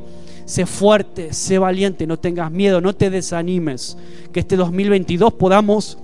sé 0.48 0.64
fuerte, 0.64 1.34
sé 1.34 1.58
valiente, 1.58 2.06
no 2.06 2.18
tengas 2.18 2.50
miedo, 2.50 2.80
no 2.80 2.94
te 2.94 3.10
desanimes. 3.10 3.98
Que 4.32 4.40
este 4.40 4.56
2022 4.56 5.34
podamos 5.34 5.98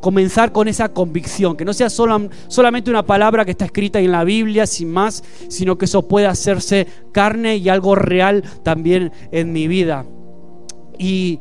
comenzar 0.00 0.52
con 0.52 0.68
esa 0.68 0.88
convicción, 0.88 1.54
que 1.54 1.66
no 1.66 1.74
sea 1.74 1.90
solamente 1.90 2.88
una 2.88 3.04
palabra 3.04 3.44
que 3.44 3.50
está 3.50 3.66
escrita 3.66 4.00
en 4.00 4.10
la 4.10 4.24
Biblia 4.24 4.66
sin 4.66 4.90
más, 4.90 5.22
sino 5.48 5.76
que 5.76 5.84
eso 5.84 6.08
pueda 6.08 6.30
hacerse 6.30 6.86
carne 7.12 7.58
y 7.58 7.68
algo 7.68 7.94
real 7.94 8.42
también 8.62 9.12
en 9.32 9.52
mi 9.52 9.68
vida. 9.68 10.06
Y 10.98 11.40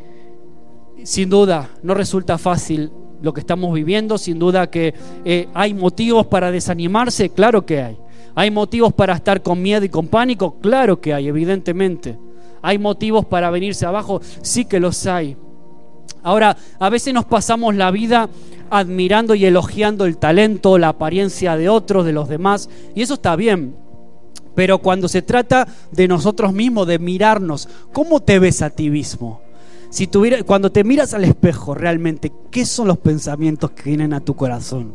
sin 1.06 1.30
duda, 1.30 1.70
no 1.82 1.94
resulta 1.94 2.38
fácil 2.38 2.92
lo 3.22 3.34
que 3.34 3.40
estamos 3.40 3.74
viviendo, 3.74 4.18
sin 4.18 4.38
duda 4.38 4.70
que 4.70 4.94
eh, 5.24 5.48
hay 5.54 5.74
motivos 5.74 6.28
para 6.28 6.52
desanimarse, 6.52 7.30
claro 7.30 7.66
que 7.66 7.82
hay. 7.82 7.98
Hay 8.36 8.52
motivos 8.52 8.92
para 8.92 9.16
estar 9.16 9.42
con 9.42 9.62
miedo 9.62 9.86
y 9.86 9.90
con 9.90 10.08
pánico, 10.08 10.60
claro 10.60 11.00
que 11.00 11.14
hay, 11.14 11.30
evidentemente. 11.30 12.18
¿Hay 12.62 12.78
motivos 12.78 13.26
para 13.26 13.50
venirse 13.50 13.86
abajo? 13.86 14.22
Sí 14.42 14.66
que 14.66 14.80
los 14.80 15.06
hay. 15.06 15.38
Ahora, 16.24 16.58
a 16.80 16.90
veces 16.90 17.14
nos 17.14 17.26
pasamos 17.26 17.76
la 17.76 17.92
vida 17.92 18.30
admirando 18.70 19.36
y 19.36 19.46
elogiando 19.46 20.06
el 20.06 20.18
talento, 20.18 20.78
la 20.78 20.90
apariencia 20.90 21.56
de 21.56 21.70
otros, 21.70 22.06
de 22.06 22.14
los 22.14 22.30
demás, 22.30 22.70
y 22.96 23.02
eso 23.02 23.16
está 23.16 23.36
bien. 23.36 23.76
Pero 24.56 24.80
cuando 24.80 25.08
se 25.08 25.22
trata 25.22 25.68
de 25.92 26.08
nosotros 26.08 26.54
mismos, 26.54 26.88
de 26.88 27.00
mirarnos, 27.00 27.70
¿cómo 27.94 28.20
te 28.20 28.40
ves 28.40 28.62
a 28.62 28.70
ti 28.70 28.90
mismo? 28.90 29.42
Si 29.90 30.06
tuviera, 30.08 30.44
cuando 30.44 30.72
te 30.72 30.84
miras 30.84 31.14
al 31.14 31.24
espejo, 31.24 31.74
realmente, 31.74 32.32
¿qué 32.52 32.66
son 32.66 32.88
los 32.88 32.98
pensamientos 32.98 33.72
que 33.72 33.84
vienen 33.84 34.14
a 34.14 34.20
tu 34.20 34.36
corazón? 34.36 34.94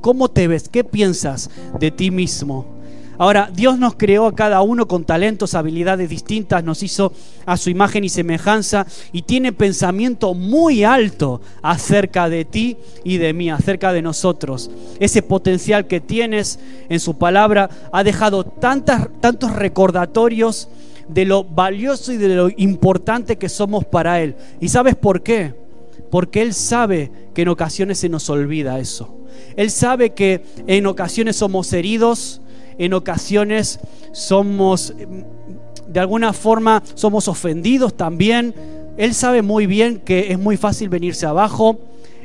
¿Cómo 0.00 0.28
te 0.28 0.46
ves? 0.46 0.68
¿Qué 0.68 0.84
piensas 0.84 1.50
de 1.80 1.90
ti 1.90 2.10
mismo? 2.10 2.75
Ahora, 3.18 3.50
Dios 3.52 3.78
nos 3.78 3.94
creó 3.94 4.26
a 4.26 4.34
cada 4.34 4.60
uno 4.62 4.86
con 4.86 5.04
talentos, 5.04 5.54
habilidades 5.54 6.10
distintas, 6.10 6.62
nos 6.64 6.82
hizo 6.82 7.12
a 7.46 7.56
su 7.56 7.70
imagen 7.70 8.04
y 8.04 8.08
semejanza 8.08 8.86
y 9.12 9.22
tiene 9.22 9.52
pensamiento 9.52 10.34
muy 10.34 10.84
alto 10.84 11.40
acerca 11.62 12.28
de 12.28 12.44
ti 12.44 12.76
y 13.04 13.18
de 13.18 13.32
mí, 13.32 13.50
acerca 13.50 13.92
de 13.92 14.02
nosotros. 14.02 14.70
Ese 15.00 15.22
potencial 15.22 15.86
que 15.86 16.00
tienes 16.00 16.58
en 16.88 17.00
su 17.00 17.16
palabra 17.16 17.70
ha 17.92 18.04
dejado 18.04 18.44
tantas, 18.44 19.08
tantos 19.20 19.52
recordatorios 19.54 20.68
de 21.08 21.24
lo 21.24 21.44
valioso 21.44 22.12
y 22.12 22.16
de 22.16 22.34
lo 22.34 22.50
importante 22.56 23.36
que 23.36 23.48
somos 23.48 23.84
para 23.84 24.20
Él. 24.20 24.36
¿Y 24.60 24.68
sabes 24.68 24.96
por 24.96 25.22
qué? 25.22 25.54
Porque 26.10 26.42
Él 26.42 26.54
sabe 26.54 27.10
que 27.34 27.42
en 27.42 27.48
ocasiones 27.48 27.98
se 27.98 28.08
nos 28.08 28.28
olvida 28.28 28.78
eso. 28.78 29.16
Él 29.56 29.70
sabe 29.70 30.10
que 30.10 30.44
en 30.66 30.86
ocasiones 30.86 31.36
somos 31.36 31.72
heridos, 31.72 32.40
en 32.78 32.94
ocasiones 32.94 33.80
somos, 34.12 34.94
de 35.86 36.00
alguna 36.00 36.32
forma, 36.32 36.82
somos 36.94 37.28
ofendidos 37.28 37.96
también. 37.96 38.54
Él 38.96 39.14
sabe 39.14 39.42
muy 39.42 39.66
bien 39.66 39.98
que 39.98 40.32
es 40.32 40.38
muy 40.38 40.56
fácil 40.56 40.88
venirse 40.88 41.26
abajo. 41.26 41.78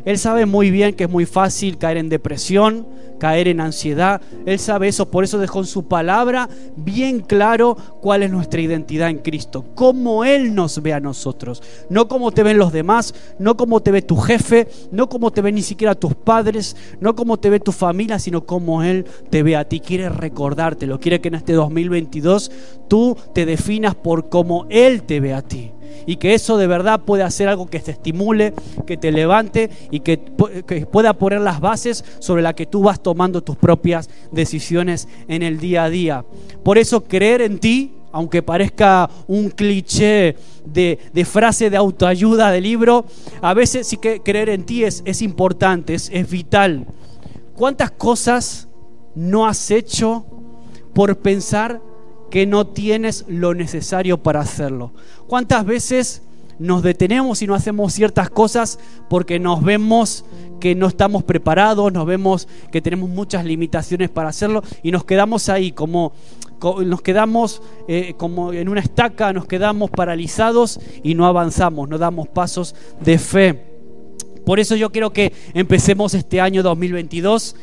Él 0.05 0.17
sabe 0.17 0.45
muy 0.45 0.71
bien 0.71 0.95
que 0.95 1.05
es 1.05 1.09
muy 1.09 1.25
fácil 1.25 1.77
caer 1.77 1.97
en 1.97 2.09
depresión, 2.09 2.87
caer 3.19 3.47
en 3.47 3.61
ansiedad. 3.61 4.19
Él 4.45 4.57
sabe 4.57 4.87
eso, 4.87 5.11
por 5.11 5.23
eso 5.23 5.37
dejó 5.37 5.59
en 5.59 5.65
su 5.65 5.87
palabra 5.87 6.49
bien 6.75 7.19
claro 7.19 7.77
cuál 8.01 8.23
es 8.23 8.31
nuestra 8.31 8.61
identidad 8.61 9.09
en 9.09 9.19
Cristo, 9.19 9.63
cómo 9.75 10.25
Él 10.25 10.55
nos 10.55 10.81
ve 10.81 10.93
a 10.93 10.99
nosotros, 10.99 11.61
no 11.89 12.07
cómo 12.07 12.31
te 12.31 12.41
ven 12.41 12.57
los 12.57 12.71
demás, 12.71 13.13
no 13.37 13.55
cómo 13.57 13.81
te 13.81 13.91
ve 13.91 14.01
tu 14.01 14.17
jefe, 14.17 14.67
no 14.91 15.07
cómo 15.07 15.31
te 15.31 15.41
ven 15.41 15.55
ni 15.55 15.61
siquiera 15.61 15.93
tus 15.93 16.15
padres, 16.15 16.75
no 16.99 17.15
cómo 17.15 17.37
te 17.37 17.51
ve 17.51 17.59
tu 17.59 17.71
familia, 17.71 18.17
sino 18.17 18.45
cómo 18.45 18.81
Él 18.81 19.05
te 19.29 19.43
ve 19.43 19.55
a 19.55 19.67
ti. 19.67 19.79
Quiere 19.79 20.09
recordártelo, 20.09 20.99
quiere 20.99 21.21
que 21.21 21.27
en 21.27 21.35
este 21.35 21.53
2022 21.53 22.51
tú 22.87 23.15
te 23.33 23.45
definas 23.45 23.93
por 23.93 24.29
cómo 24.29 24.65
Él 24.69 25.03
te 25.03 25.19
ve 25.19 25.33
a 25.33 25.41
ti 25.41 25.71
y 26.05 26.17
que 26.17 26.33
eso 26.33 26.57
de 26.57 26.67
verdad 26.67 27.01
pueda 27.01 27.29
ser 27.31 27.47
algo 27.47 27.67
que 27.67 27.79
te 27.79 27.91
estimule, 27.91 28.53
que 28.85 28.97
te 28.97 29.11
levante 29.11 29.69
y 29.89 30.01
que, 30.01 30.17
pueda 30.91 31.13
poner 31.13 31.41
las 31.41 31.59
bases 31.59 32.03
sobre 32.19 32.41
las 32.41 32.53
que 32.53 32.65
tú 32.65 32.83
vas 32.83 33.01
tomando 33.01 33.41
tus 33.41 33.55
propias 33.55 34.09
decisiones 34.31 35.07
en 35.27 35.43
el 35.43 35.59
día 35.59 35.85
a 35.85 35.89
día. 35.89 36.25
Por 36.63 36.77
eso 36.77 37.03
creer 37.03 37.41
en 37.41 37.59
ti, 37.59 37.93
aunque 38.11 38.43
parezca 38.43 39.09
un 39.27 39.49
cliché 39.49 40.35
de, 40.65 41.25
frase 41.25 41.69
de 41.69 41.77
autoayuda 41.77 42.51
de 42.51 42.61
libro, 42.61 43.05
a 43.41 43.53
veces 43.53 43.87
sí 43.87 43.97
que 43.97 44.21
creer 44.21 44.49
en 44.49 44.65
ti 44.65 44.83
es, 44.83 45.01
es 45.05 45.21
importante, 45.21 45.93
es, 45.93 46.09
es 46.13 46.29
vital. 46.29 46.85
¿Cuántas 47.55 47.91
cosas 47.91 48.67
no 49.15 49.45
has 49.45 49.71
hecho 49.71 50.25
por 50.93 51.17
pensar 51.17 51.81
que 52.31 52.47
no 52.47 52.65
tienes 52.65 53.25
lo 53.27 53.53
necesario 53.53 54.23
para 54.23 54.39
hacerlo. 54.39 54.91
¿Cuántas 55.27 55.65
veces 55.65 56.23
nos 56.57 56.83
detenemos 56.83 57.41
y 57.41 57.47
no 57.47 57.55
hacemos 57.55 57.91
ciertas 57.93 58.29
cosas 58.29 58.79
porque 59.09 59.39
nos 59.39 59.63
vemos 59.63 60.25
que 60.59 60.75
no 60.75 60.87
estamos 60.87 61.23
preparados, 61.23 61.91
nos 61.91 62.05
vemos 62.05 62.47
que 62.71 62.81
tenemos 62.81 63.09
muchas 63.09 63.45
limitaciones 63.45 64.09
para 64.09 64.29
hacerlo 64.29 64.63
y 64.83 64.91
nos 64.91 65.03
quedamos 65.03 65.49
ahí 65.49 65.71
como 65.71 66.13
nos 66.85 67.01
quedamos 67.01 67.63
eh, 67.87 68.13
como 68.17 68.53
en 68.53 68.69
una 68.69 68.81
estaca, 68.81 69.33
nos 69.33 69.47
quedamos 69.47 69.89
paralizados 69.89 70.79
y 71.01 71.15
no 71.15 71.25
avanzamos, 71.25 71.89
no 71.89 71.97
damos 71.97 72.27
pasos 72.27 72.75
de 73.03 73.17
fe. 73.17 73.65
Por 74.45 74.59
eso 74.59 74.75
yo 74.75 74.91
quiero 74.91 75.11
que 75.11 75.33
empecemos 75.55 76.13
este 76.13 76.39
año 76.39 76.61
2022 76.61 77.55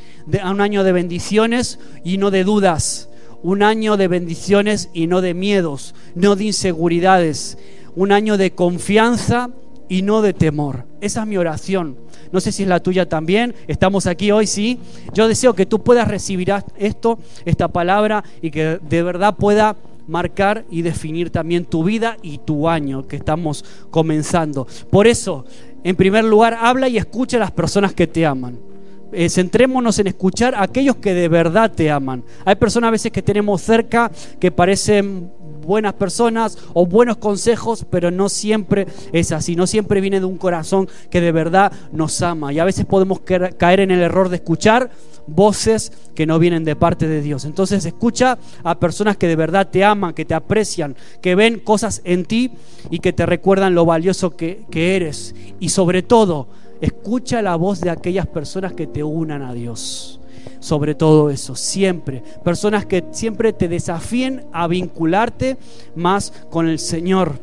a 0.43 0.51
un 0.51 0.61
año 0.61 0.83
de 0.83 0.93
bendiciones 0.93 1.79
y 2.05 2.19
no 2.19 2.33
de 2.33 2.43
dudas, 2.43 3.09
un 3.43 3.63
año 3.63 3.97
de 3.97 4.09
bendiciones 4.09 4.91
y 4.93 5.07
no 5.07 5.21
de 5.21 5.35
miedos, 5.35 5.95
no 6.15 6.37
de 6.37 6.45
inseguridades, 6.45 7.59
un 7.95 8.13
año 8.13 8.37
de 8.37 8.53
confianza 8.53 9.51
y 9.89 10.03
no 10.03 10.23
de 10.23 10.35
temor. 10.35 10.85
Esa 11.01 11.23
es 11.23 11.27
mi 11.27 11.37
oración. 11.37 11.97
No 12.33 12.41
sé 12.41 12.53
si 12.53 12.65
es 12.65 12.69
la 12.69 12.81
tuya 12.81 13.09
también. 13.09 13.55
Estamos 13.67 14.07
aquí 14.07 14.31
hoy, 14.31 14.47
sí. 14.47 14.79
Yo 15.15 15.29
deseo 15.29 15.55
que 15.55 15.67
tú 15.67 15.83
puedas 15.83 16.09
recibir 16.09 16.53
esto, 16.77 17.19
esta 17.45 17.69
palabra, 17.69 18.23
y 18.43 18.51
que 18.51 18.79
de 18.83 19.03
verdad 19.03 19.37
pueda 19.37 19.77
marcar 20.07 20.65
y 20.71 20.83
definir 20.83 21.31
también 21.31 21.65
tu 21.65 21.85
vida 21.85 22.17
y 22.23 22.39
tu 22.39 22.69
año 22.69 23.07
que 23.07 23.17
estamos 23.17 23.65
comenzando. 23.91 24.67
Por 24.91 25.07
eso, 25.07 25.45
en 25.85 25.97
primer 25.97 26.25
lugar, 26.25 26.57
habla 26.61 26.89
y 26.89 26.99
escucha 26.99 27.37
a 27.37 27.41
las 27.41 27.53
personas 27.53 27.95
que 27.95 28.07
te 28.07 28.27
aman. 28.27 28.68
Eh, 29.11 29.31
centrémonos 29.31 29.99
en 29.99 30.07
escuchar 30.07 30.55
a 30.55 30.63
aquellos 30.63 30.97
que 30.97 31.15
de 31.15 31.29
verdad 31.29 31.73
te 31.73 31.91
aman. 31.91 32.25
Hay 32.45 32.57
personas 32.57 32.89
a 32.89 32.93
veces 32.93 33.11
que 33.11 33.23
tenemos 33.23 33.63
cerca 33.63 34.11
que 34.39 34.51
parecen 34.51 35.31
buenas 35.69 35.95
personas 35.95 36.59
o 36.75 36.87
buenos 36.87 37.17
consejos, 37.17 37.87
pero 37.91 38.11
no 38.11 38.29
siempre 38.29 38.87
es 39.13 39.33
así, 39.33 39.57
no 39.57 39.67
siempre 39.67 40.01
viene 40.01 40.21
de 40.21 40.27
un 40.27 40.39
corazón 40.39 40.89
que 41.11 41.21
de 41.21 41.33
verdad 41.33 41.73
nos 41.93 42.21
ama. 42.23 42.53
Y 42.53 42.59
a 42.59 42.65
veces 42.65 42.85
podemos 42.85 43.21
caer 43.21 43.81
en 43.81 43.91
el 43.91 44.01
error 44.01 44.29
de 44.29 44.37
escuchar 44.37 44.91
voces 45.27 45.93
que 46.15 46.27
no 46.27 46.39
vienen 46.39 46.65
de 46.65 46.77
parte 46.77 47.07
de 47.07 47.23
Dios. 47.23 47.45
Entonces 47.45 47.85
escucha 47.85 48.39
a 48.63 48.79
personas 48.79 49.17
que 49.17 49.27
de 49.27 49.37
verdad 49.37 49.69
te 49.71 49.85
aman, 49.85 50.15
que 50.15 50.25
te 50.25 50.35
aprecian, 50.35 50.97
que 51.21 51.35
ven 51.35 51.61
cosas 51.61 52.01
en 52.05 52.25
ti 52.25 52.53
y 52.91 52.99
que 52.99 53.13
te 53.13 53.27
recuerdan 53.27 53.75
lo 53.75 53.85
valioso 53.85 54.37
que, 54.37 54.65
que 54.71 54.97
eres. 54.97 55.35
Y 55.61 55.69
sobre 55.69 56.03
todo, 56.03 56.49
escucha 56.81 57.43
la 57.43 57.57
voz 57.57 57.81
de 57.81 57.91
aquellas 57.91 58.27
personas 58.27 58.73
que 58.73 58.87
te 58.87 59.03
unan 59.03 59.43
a 59.43 59.53
Dios 59.53 60.19
sobre 60.61 60.95
todo 60.95 61.31
eso, 61.31 61.55
siempre. 61.55 62.23
Personas 62.45 62.87
que 62.87 63.05
siempre 63.13 63.53
te 63.53 63.69
desafíen 63.69 64.45
a 64.53 64.67
vincularte 64.67 65.57
más 65.95 66.33
con 66.51 66.69
el 66.69 66.79
Señor. 66.79 67.39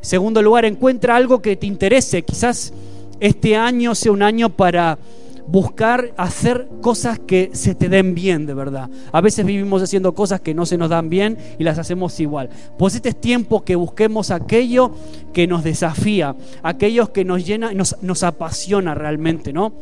segundo 0.00 0.40
lugar, 0.40 0.64
encuentra 0.64 1.16
algo 1.16 1.42
que 1.42 1.56
te 1.56 1.66
interese. 1.66 2.22
Quizás 2.22 2.72
este 3.20 3.56
año 3.56 3.94
sea 3.94 4.12
un 4.12 4.22
año 4.22 4.48
para 4.48 4.98
buscar 5.50 6.12
hacer 6.16 6.68
cosas 6.80 7.18
que 7.18 7.50
se 7.54 7.74
te 7.74 7.88
den 7.88 8.14
bien 8.14 8.46
de 8.46 8.54
verdad. 8.54 8.88
A 9.12 9.20
veces 9.20 9.44
vivimos 9.44 9.82
haciendo 9.82 10.14
cosas 10.14 10.40
que 10.40 10.54
no 10.54 10.64
se 10.64 10.78
nos 10.78 10.90
dan 10.90 11.08
bien 11.08 11.36
y 11.58 11.64
las 11.64 11.78
hacemos 11.78 12.18
igual. 12.20 12.50
Pues 12.78 12.94
este 12.94 13.10
es 13.10 13.20
tiempo 13.20 13.64
que 13.64 13.74
busquemos 13.74 14.30
aquello 14.30 14.92
que 15.32 15.46
nos 15.46 15.64
desafía, 15.64 16.36
aquello 16.62 17.12
que 17.12 17.24
nos 17.24 17.44
llena 17.44 17.72
nos, 17.72 17.96
nos 18.00 18.22
apasiona 18.22 18.94
realmente, 18.94 19.52
¿no? 19.52 19.72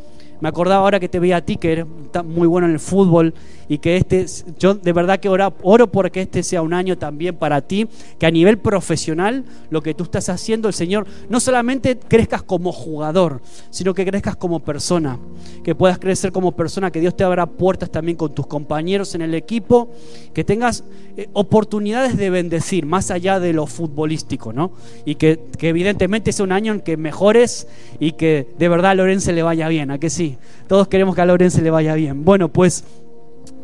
Me 0.41 0.49
acordaba 0.49 0.83
ahora 0.83 0.99
que 0.99 1.09
te 1.09 1.19
veía 1.19 1.37
a 1.37 1.41
ti, 1.41 1.57
que 1.57 1.71
eres 1.71 1.85
muy 2.25 2.47
bueno 2.47 2.67
en 2.67 2.73
el 2.73 2.79
fútbol 2.79 3.33
y 3.67 3.77
que 3.77 3.97
este, 3.97 4.25
yo 4.57 4.73
de 4.73 4.93
verdad 4.93 5.19
que 5.19 5.29
oro, 5.29 5.53
oro 5.61 5.91
porque 5.91 6.21
este 6.21 6.41
sea 6.41 6.61
un 6.61 6.73
año 6.73 6.97
también 6.97 7.35
para 7.35 7.61
ti, 7.61 7.87
que 8.17 8.25
a 8.25 8.31
nivel 8.31 8.57
profesional 8.57 9.45
lo 9.69 9.81
que 9.83 9.93
tú 9.93 10.05
estás 10.05 10.27
haciendo, 10.29 10.67
el 10.67 10.73
Señor, 10.73 11.05
no 11.29 11.39
solamente 11.39 11.97
crezcas 11.99 12.41
como 12.41 12.71
jugador, 12.71 13.41
sino 13.69 13.93
que 13.93 14.05
crezcas 14.05 14.35
como 14.35 14.59
persona, 14.59 15.19
que 15.63 15.75
puedas 15.75 15.99
crecer 15.99 16.31
como 16.31 16.51
persona, 16.53 16.91
que 16.91 16.99
Dios 16.99 17.15
te 17.15 17.23
abra 17.23 17.45
puertas 17.45 17.91
también 17.91 18.17
con 18.17 18.33
tus 18.33 18.47
compañeros 18.47 19.13
en 19.13 19.21
el 19.21 19.35
equipo, 19.35 19.91
que 20.33 20.43
tengas 20.43 20.83
eh, 21.15 21.29
oportunidades 21.33 22.17
de 22.17 22.29
bendecir 22.29 22.85
más 22.85 23.11
allá 23.11 23.39
de 23.39 23.53
lo 23.53 23.67
futbolístico, 23.67 24.53
¿no? 24.53 24.71
Y 25.05 25.15
que, 25.15 25.39
evidentemente 25.59 26.31
sea 26.31 26.45
un 26.45 26.51
año 26.51 26.73
en 26.73 26.81
que 26.81 26.97
mejores 26.97 27.67
y 27.99 28.13
que 28.13 28.47
de 28.57 28.69
verdad 28.69 28.91
a 28.91 28.95
Lorenzo 28.95 29.31
le 29.31 29.43
vaya 29.43 29.67
bien, 29.67 29.91
¿a 29.91 29.99
que 29.99 30.09
sí? 30.09 30.28
Todos 30.67 30.87
queremos 30.87 31.15
que 31.15 31.21
a 31.21 31.25
Lorenzo 31.25 31.61
le 31.61 31.71
vaya 31.71 31.95
bien. 31.95 32.23
Bueno, 32.23 32.49
pues 32.49 32.83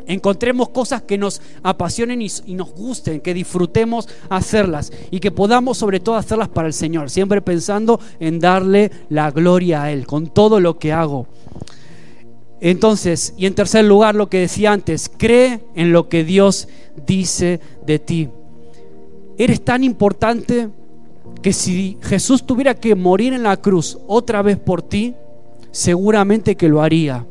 encontremos 0.08 0.70
cosas 0.70 1.02
que 1.02 1.18
nos 1.18 1.42
apasionen 1.64 2.22
y, 2.22 2.30
nos 2.54 2.72
gusten, 2.74 3.22
que 3.22 3.34
disfrutemos 3.34 4.08
hacerlas 4.30 4.92
y 5.12 5.20
que 5.20 5.32
podamos 5.32 5.78
sobre 5.78 6.00
todo 6.00 6.16
hacerlas 6.16 6.50
para 6.50 6.68
el 6.68 6.74
Señor, 6.74 7.10
siempre 7.10 7.42
pensando 7.42 8.00
en 8.20 8.40
darle 8.40 8.92
la 9.10 9.32
gloria 9.32 9.84
a 9.84 9.92
Él 9.92 10.06
con 10.06 10.28
todo 10.28 10.60
lo 10.60 10.78
que 10.78 10.94
hago. 10.94 11.28
Entonces, 12.62 13.34
y 13.38 13.46
en 13.46 13.54
tercer 13.54 13.86
lugar, 13.86 14.16
lo 14.16 14.30
que 14.30 14.40
decía 14.40 14.72
antes, 14.72 15.12
cree 15.16 15.62
en 15.76 15.92
lo 15.92 16.10
que 16.10 16.24
Dios 16.24 16.68
dice 17.06 17.60
de 17.86 18.00
ti. 18.00 18.30
Eres 19.38 19.64
tan 19.64 19.84
importante 19.84 20.70
que 21.42 21.52
si 21.54 21.98
Jesús 22.02 22.46
tuviera 22.46 22.74
que 22.74 22.96
morir 22.96 23.34
en 23.34 23.44
la 23.44 23.58
cruz 23.58 24.00
otra 24.08 24.42
vez 24.42 24.58
por 24.58 24.82
ti, 24.82 25.14
seguramente 25.72 26.56
que 26.56 26.70
lo 26.70 26.82
haría. 26.82 27.26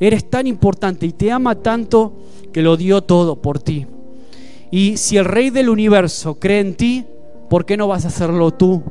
Eres 0.00 0.28
tan 0.28 0.46
importante 0.46 1.06
y 1.06 1.12
te 1.12 1.30
ama 1.30 1.54
tanto 1.54 2.12
que 2.52 2.62
lo 2.62 2.76
dio 2.76 3.02
todo 3.02 3.40
por 3.40 3.58
ti. 3.58 3.86
Y 4.70 4.96
si 4.96 5.16
el 5.16 5.24
rey 5.24 5.50
del 5.50 5.68
universo 5.68 6.38
cree 6.38 6.60
en 6.60 6.74
ti, 6.74 7.04
¿por 7.48 7.64
qué 7.64 7.76
no 7.76 7.86
vas 7.88 8.04
a 8.04 8.08
hacerlo 8.08 8.50
tú? 8.50 8.82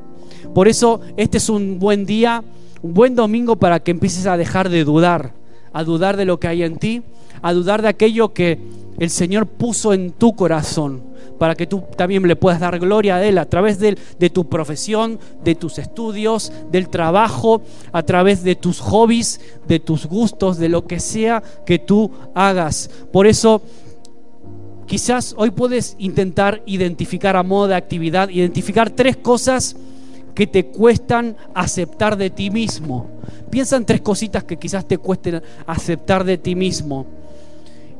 Por 0.53 0.67
eso 0.67 1.01
este 1.17 1.38
es 1.38 1.49
un 1.49 1.79
buen 1.79 2.05
día, 2.05 2.43
un 2.81 2.93
buen 2.93 3.15
domingo 3.15 3.55
para 3.55 3.79
que 3.79 3.91
empieces 3.91 4.25
a 4.27 4.38
dejar 4.38 4.69
de 4.69 4.83
dudar, 4.83 5.33
a 5.73 5.83
dudar 5.83 6.15
de 6.15 6.25
lo 6.25 6.39
que 6.39 6.47
hay 6.47 6.63
en 6.63 6.77
ti, 6.77 7.01
a 7.41 7.53
dudar 7.53 7.81
de 7.81 7.89
aquello 7.89 8.33
que 8.33 8.59
el 8.99 9.10
Señor 9.10 9.47
puso 9.47 9.93
en 9.93 10.12
tu 10.12 10.36
corazón 10.36 11.03
para 11.39 11.56
que 11.56 11.67
tú 11.67 11.84
también 11.97 12.25
le 12.27 12.36
puedas 12.36 12.60
dar 12.60 12.79
gloria 12.79 13.15
a 13.15 13.23
Él 13.23 13.38
a 13.38 13.45
través 13.45 13.79
de, 13.79 13.95
tu 14.29 14.47
profesión, 14.47 15.19
de 15.43 15.56
tus 15.56 15.79
estudios, 15.79 16.51
del 16.71 16.89
trabajo, 16.89 17.62
a 17.91 18.03
través 18.03 18.43
de 18.43 18.56
tus 18.56 18.79
hobbies, 18.79 19.41
de 19.67 19.79
tus 19.79 20.06
gustos, 20.06 20.58
de 20.58 20.69
lo 20.69 20.86
que 20.86 20.99
sea 20.99 21.43
que 21.65 21.79
tú 21.79 22.12
hagas. 22.34 22.89
Por 23.12 23.27
eso... 23.27 23.62
Quizás 24.86 25.34
hoy 25.38 25.49
puedes 25.49 25.95
intentar 25.97 26.62
identificar 26.65 27.38
a 27.38 27.41
modo 27.41 27.69
de 27.69 27.75
actividad, 27.75 28.27
identificar 28.27 28.89
tres 28.89 29.15
cosas 29.15 29.77
que 30.36 30.45
te 30.45 30.65
cuestan 30.65 31.38
aceptar 31.53 32.17
de 32.17 32.29
ti 32.29 32.49
mismo. 32.49 33.08
Piensa 33.49 33.77
en 33.77 33.86
tres 33.86 34.01
cositas 34.01 34.43
que 34.43 34.58
quizás 34.58 34.86
te 34.88 34.97
cuesten 34.97 35.41
aceptar 35.65 36.23
de 36.25 36.38
ti 36.38 36.53
mismo. 36.53 37.06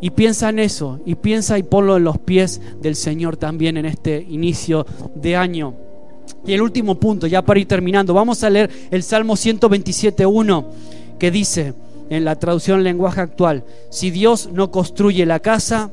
Y 0.04 0.10
piensa 0.10 0.50
en 0.50 0.60
eso, 0.60 1.00
y 1.06 1.16
piensa 1.16 1.58
y 1.58 1.64
ponlo 1.64 1.96
en 1.96 2.04
los 2.04 2.18
pies 2.18 2.60
del 2.82 2.98
Señor 2.98 3.38
también 3.38 3.78
en 3.78 3.86
este 3.86 4.18
inicio 4.30 4.86
de 5.16 5.38
año. 5.38 5.76
Y 6.46 6.52
el 6.52 6.62
último 6.62 6.96
punto, 6.96 7.26
ya 7.26 7.42
para 7.42 7.62
ir 7.62 7.70
terminando, 7.70 8.14
vamos 8.14 8.44
a 8.44 8.50
leer 8.50 8.70
el 8.92 9.02
Salmo 9.02 9.36
127.1, 9.36 10.66
que 11.18 11.32
dice 11.32 11.74
en 12.10 12.26
la 12.26 12.38
traducción 12.38 12.84
lenguaje 12.84 13.22
actual, 13.22 13.64
si 13.92 14.12
Dios 14.12 14.50
no 14.52 14.72
construye 14.72 15.26
la 15.26 15.40
casa, 15.40 15.90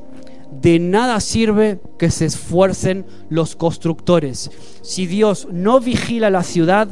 de 0.61 0.81
nada 0.81 1.21
sirve 1.21 1.79
que 1.97 2.11
se 2.11 2.25
esfuercen 2.25 3.07
los 3.29 3.55
constructores. 3.55 4.51
Si 4.83 5.07
Dios 5.07 5.47
no 5.53 5.79
vigila 5.79 6.31
la 6.31 6.43
ciudad, 6.43 6.89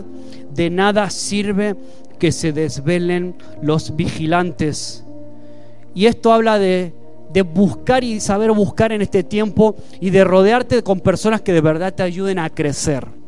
de 0.55 0.71
nada 0.71 1.11
sirve 1.11 1.75
que 2.21 2.31
se 2.31 2.53
desvelen 2.53 3.35
los 3.61 3.97
vigilantes. 3.97 5.03
Y 5.97 6.07
esto 6.07 6.33
habla 6.33 6.61
de 6.61 6.93
de 7.33 7.43
buscar 7.43 8.05
y 8.05 8.21
saber 8.21 8.53
buscar 8.53 8.93
en 8.93 9.03
este 9.03 9.23
tiempo 9.23 9.77
y 10.01 10.11
de 10.11 10.25
rodearte 10.25 10.83
con 10.83 11.01
personas 11.01 11.41
que 11.43 11.53
de 11.53 11.61
verdad 11.61 11.95
te 11.95 12.03
ayuden 12.03 12.39
a 12.39 12.51
crecer 12.51 13.19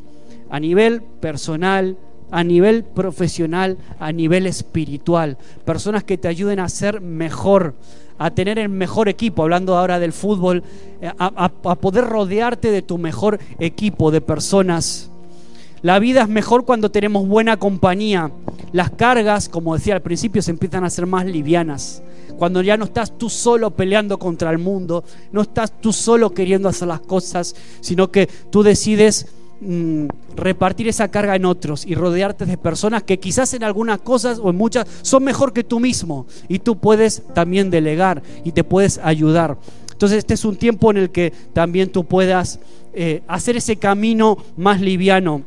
a 0.50 0.58
nivel 0.60 1.00
personal, 1.02 1.96
a 2.30 2.44
nivel 2.44 2.84
profesional, 2.84 3.78
a 3.98 4.12
nivel 4.12 4.46
espiritual. 4.46 5.38
Personas 5.64 6.04
que 6.04 6.18
te 6.18 6.28
ayuden 6.28 6.58
a 6.58 6.68
ser 6.68 7.00
mejor, 7.00 7.74
a 8.18 8.32
tener 8.32 8.58
el 8.58 8.68
mejor 8.68 9.08
equipo, 9.08 9.42
hablando 9.42 9.76
ahora 9.76 9.98
del 9.98 10.12
fútbol, 10.12 10.62
a, 11.18 11.50
a 11.64 11.74
poder 11.76 12.04
rodearte 12.04 12.70
de 12.70 12.82
tu 12.82 12.98
mejor 12.98 13.38
equipo 13.58 14.10
de 14.10 14.20
personas. 14.20 15.10
La 15.82 15.98
vida 15.98 16.22
es 16.22 16.28
mejor 16.28 16.66
cuando 16.66 16.90
tenemos 16.90 17.26
buena 17.26 17.56
compañía. 17.56 18.30
Las 18.72 18.90
cargas, 18.90 19.48
como 19.48 19.74
decía 19.74 19.94
al 19.94 20.02
principio, 20.02 20.42
se 20.42 20.50
empiezan 20.50 20.84
a 20.84 20.88
hacer 20.88 21.06
más 21.06 21.24
livianas 21.24 22.02
cuando 22.40 22.62
ya 22.62 22.78
no 22.78 22.86
estás 22.86 23.18
tú 23.18 23.28
solo 23.28 23.70
peleando 23.70 24.18
contra 24.18 24.50
el 24.50 24.56
mundo, 24.56 25.04
no 25.30 25.42
estás 25.42 25.78
tú 25.78 25.92
solo 25.92 26.32
queriendo 26.32 26.70
hacer 26.70 26.88
las 26.88 27.00
cosas, 27.00 27.54
sino 27.82 28.10
que 28.10 28.30
tú 28.48 28.62
decides 28.62 29.26
mm, 29.60 30.06
repartir 30.36 30.88
esa 30.88 31.08
carga 31.08 31.36
en 31.36 31.44
otros 31.44 31.84
y 31.84 31.94
rodearte 31.94 32.46
de 32.46 32.56
personas 32.56 33.02
que 33.02 33.20
quizás 33.20 33.52
en 33.52 33.62
algunas 33.62 33.98
cosas 34.00 34.40
o 34.42 34.48
en 34.48 34.56
muchas 34.56 34.86
son 35.02 35.22
mejor 35.22 35.52
que 35.52 35.64
tú 35.64 35.80
mismo 35.80 36.24
y 36.48 36.60
tú 36.60 36.78
puedes 36.78 37.24
también 37.34 37.68
delegar 37.68 38.22
y 38.42 38.52
te 38.52 38.64
puedes 38.64 38.96
ayudar. 39.04 39.58
Entonces 39.92 40.16
este 40.16 40.32
es 40.32 40.46
un 40.46 40.56
tiempo 40.56 40.90
en 40.90 40.96
el 40.96 41.10
que 41.10 41.34
también 41.52 41.92
tú 41.92 42.04
puedas 42.04 42.58
eh, 42.94 43.22
hacer 43.28 43.58
ese 43.58 43.76
camino 43.76 44.38
más 44.56 44.80
liviano 44.80 45.44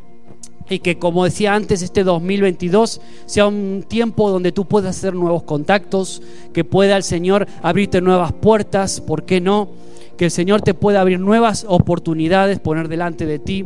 y 0.70 0.80
que 0.80 0.98
como 0.98 1.26
decía 1.26 1.54
antes, 1.54 1.82
este 1.82 2.04
2022 2.04 3.02
sea 3.26 3.48
un 3.48 3.84
tiempo 3.88 4.30
donde 4.30 4.52
tú 4.52 4.66
puedas 4.66 4.98
hacer 4.98 5.14
nuevos 5.14 5.44
contactos, 5.44 6.22
que 6.54 6.64
pueda 6.64 6.98
el 6.98 7.04
Señor 7.04 7.48
abrirte 7.62 8.02
nuevas 8.02 8.34
puertas, 8.34 9.02
¿por 9.02 9.24
qué 9.24 9.42
no? 9.42 9.70
que 10.18 10.26
el 10.26 10.32
Señor 10.32 10.62
te 10.62 10.74
pueda 10.74 11.02
abrir 11.02 11.20
nuevas 11.20 11.66
oportunidades, 11.68 12.60
poner 12.60 12.88
delante 12.88 13.26
de 13.26 13.40
ti. 13.40 13.66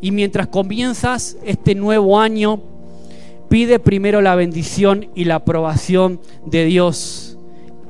Y 0.00 0.10
mientras 0.10 0.48
comienzas 0.48 1.36
este 1.44 1.74
nuevo 1.74 2.18
año, 2.18 2.60
pide 3.48 3.78
primero 3.78 4.20
la 4.20 4.34
bendición 4.34 5.08
y 5.14 5.24
la 5.24 5.36
aprobación 5.36 6.20
de 6.46 6.64
Dios. 6.64 7.38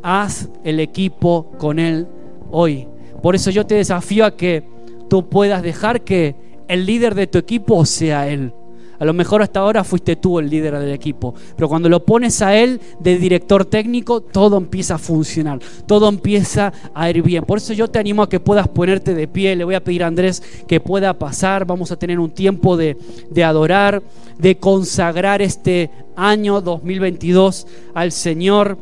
Haz 0.02 0.48
el 0.64 0.80
equipo 0.80 1.50
con 1.58 1.78
Él 1.78 2.06
hoy. 2.50 2.88
Por 3.22 3.34
eso 3.34 3.50
yo 3.50 3.66
te 3.66 3.74
desafío 3.74 4.24
a 4.24 4.36
que 4.36 4.62
tú 5.08 5.28
puedas 5.28 5.62
dejar 5.62 6.02
que 6.02 6.34
el 6.68 6.86
líder 6.86 7.14
de 7.14 7.26
tu 7.26 7.38
equipo 7.38 7.84
sea 7.84 8.28
Él. 8.28 8.52
A 8.98 9.04
lo 9.04 9.12
mejor 9.12 9.42
hasta 9.42 9.60
ahora 9.60 9.84
fuiste 9.84 10.16
tú 10.16 10.38
el 10.38 10.48
líder 10.48 10.78
del 10.78 10.92
equipo, 10.92 11.34
pero 11.56 11.68
cuando 11.68 11.88
lo 11.88 12.04
pones 12.04 12.40
a 12.42 12.56
él 12.56 12.80
de 13.00 13.18
director 13.18 13.64
técnico, 13.64 14.20
todo 14.20 14.56
empieza 14.56 14.94
a 14.94 14.98
funcionar, 14.98 15.58
todo 15.86 16.08
empieza 16.08 16.72
a 16.94 17.10
ir 17.10 17.22
bien. 17.22 17.44
Por 17.44 17.58
eso 17.58 17.72
yo 17.72 17.88
te 17.88 17.98
animo 17.98 18.22
a 18.22 18.28
que 18.28 18.40
puedas 18.40 18.68
ponerte 18.68 19.14
de 19.14 19.28
pie. 19.28 19.56
Le 19.56 19.64
voy 19.64 19.74
a 19.74 19.82
pedir 19.82 20.04
a 20.04 20.06
Andrés 20.06 20.42
que 20.66 20.80
pueda 20.80 21.18
pasar. 21.18 21.64
Vamos 21.64 21.90
a 21.90 21.96
tener 21.96 22.20
un 22.20 22.30
tiempo 22.30 22.76
de, 22.76 22.96
de 23.30 23.44
adorar, 23.44 24.02
de 24.38 24.56
consagrar 24.56 25.42
este 25.42 25.90
año 26.16 26.60
2022 26.60 27.66
al 27.94 28.12
Señor. 28.12 28.78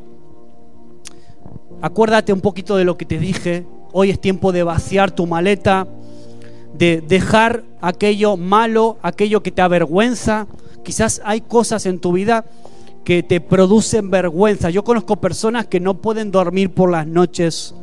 Acuérdate 1.81 2.33
un 2.33 2.41
poquito 2.41 2.77
de 2.77 2.85
lo 2.85 2.97
que 2.97 3.07
te 3.07 3.19
dije. 3.19 3.65
Hoy 3.93 4.11
es 4.11 4.21
tiempo 4.21 4.53
de 4.53 4.63
vaciar 4.63 5.11
tu 5.11 5.27
maleta 5.27 5.87
de 6.77 7.01
dejar 7.01 7.65
aquello 7.81 8.37
malo, 8.37 8.99
aquello 9.03 9.43
que 9.43 9.51
te 9.51 9.63
avergüenza. 9.63 10.47
Quizás 10.85 11.21
hay 11.25 11.41
cosas 11.41 11.87
en 11.87 11.99
tu 11.99 12.13
vida 12.13 12.45
que 13.05 13.23
te 13.23 13.41
producen 13.41 14.11
vergüenza. 14.11 14.71
Yo 14.71 14.85
conozco 14.85 15.17
personas 15.17 15.67
que 15.67 15.81
no 15.81 15.95
pueden 15.95 16.31
dormir 16.31 16.71
por 16.71 16.91
las 16.91 17.07
noches 17.07 17.75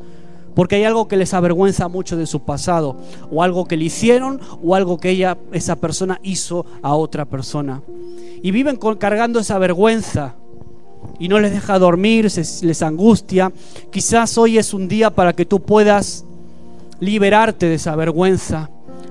porque 0.56 0.76
hay 0.76 0.84
algo 0.84 1.08
que 1.08 1.16
les 1.16 1.34
avergüenza 1.34 1.88
mucho 1.88 2.18
de 2.18 2.26
su 2.26 2.42
pasado, 2.42 2.98
o 3.32 3.44
algo 3.44 3.66
que 3.66 3.78
le 3.78 3.86
hicieron, 3.86 4.42
o 4.62 4.76
algo 4.76 4.98
que 4.98 5.12
ella, 5.12 5.38
esa 5.54 5.78
persona 5.78 6.20
hizo 6.22 6.66
a 6.82 6.96
otra 6.96 7.24
persona. 7.24 7.82
Y 8.42 8.52
viven 8.52 8.78
cargando 8.98 9.40
esa 9.40 9.58
vergüenza 9.58 10.36
y 11.18 11.30
no 11.30 11.40
les 11.40 11.54
deja 11.54 11.80
dormir, 11.80 12.26
les 12.26 12.82
angustia. 12.82 13.54
Quizás 13.90 14.38
hoy 14.38 14.58
es 14.58 14.74
un 14.74 14.90
día 14.90 15.12
para 15.12 15.32
que 15.32 15.46
tú 15.46 15.62
puedas 15.62 16.26
liberarte 17.00 17.68
de 17.68 17.76
esa 17.76 17.96
vergüenza 17.96 18.70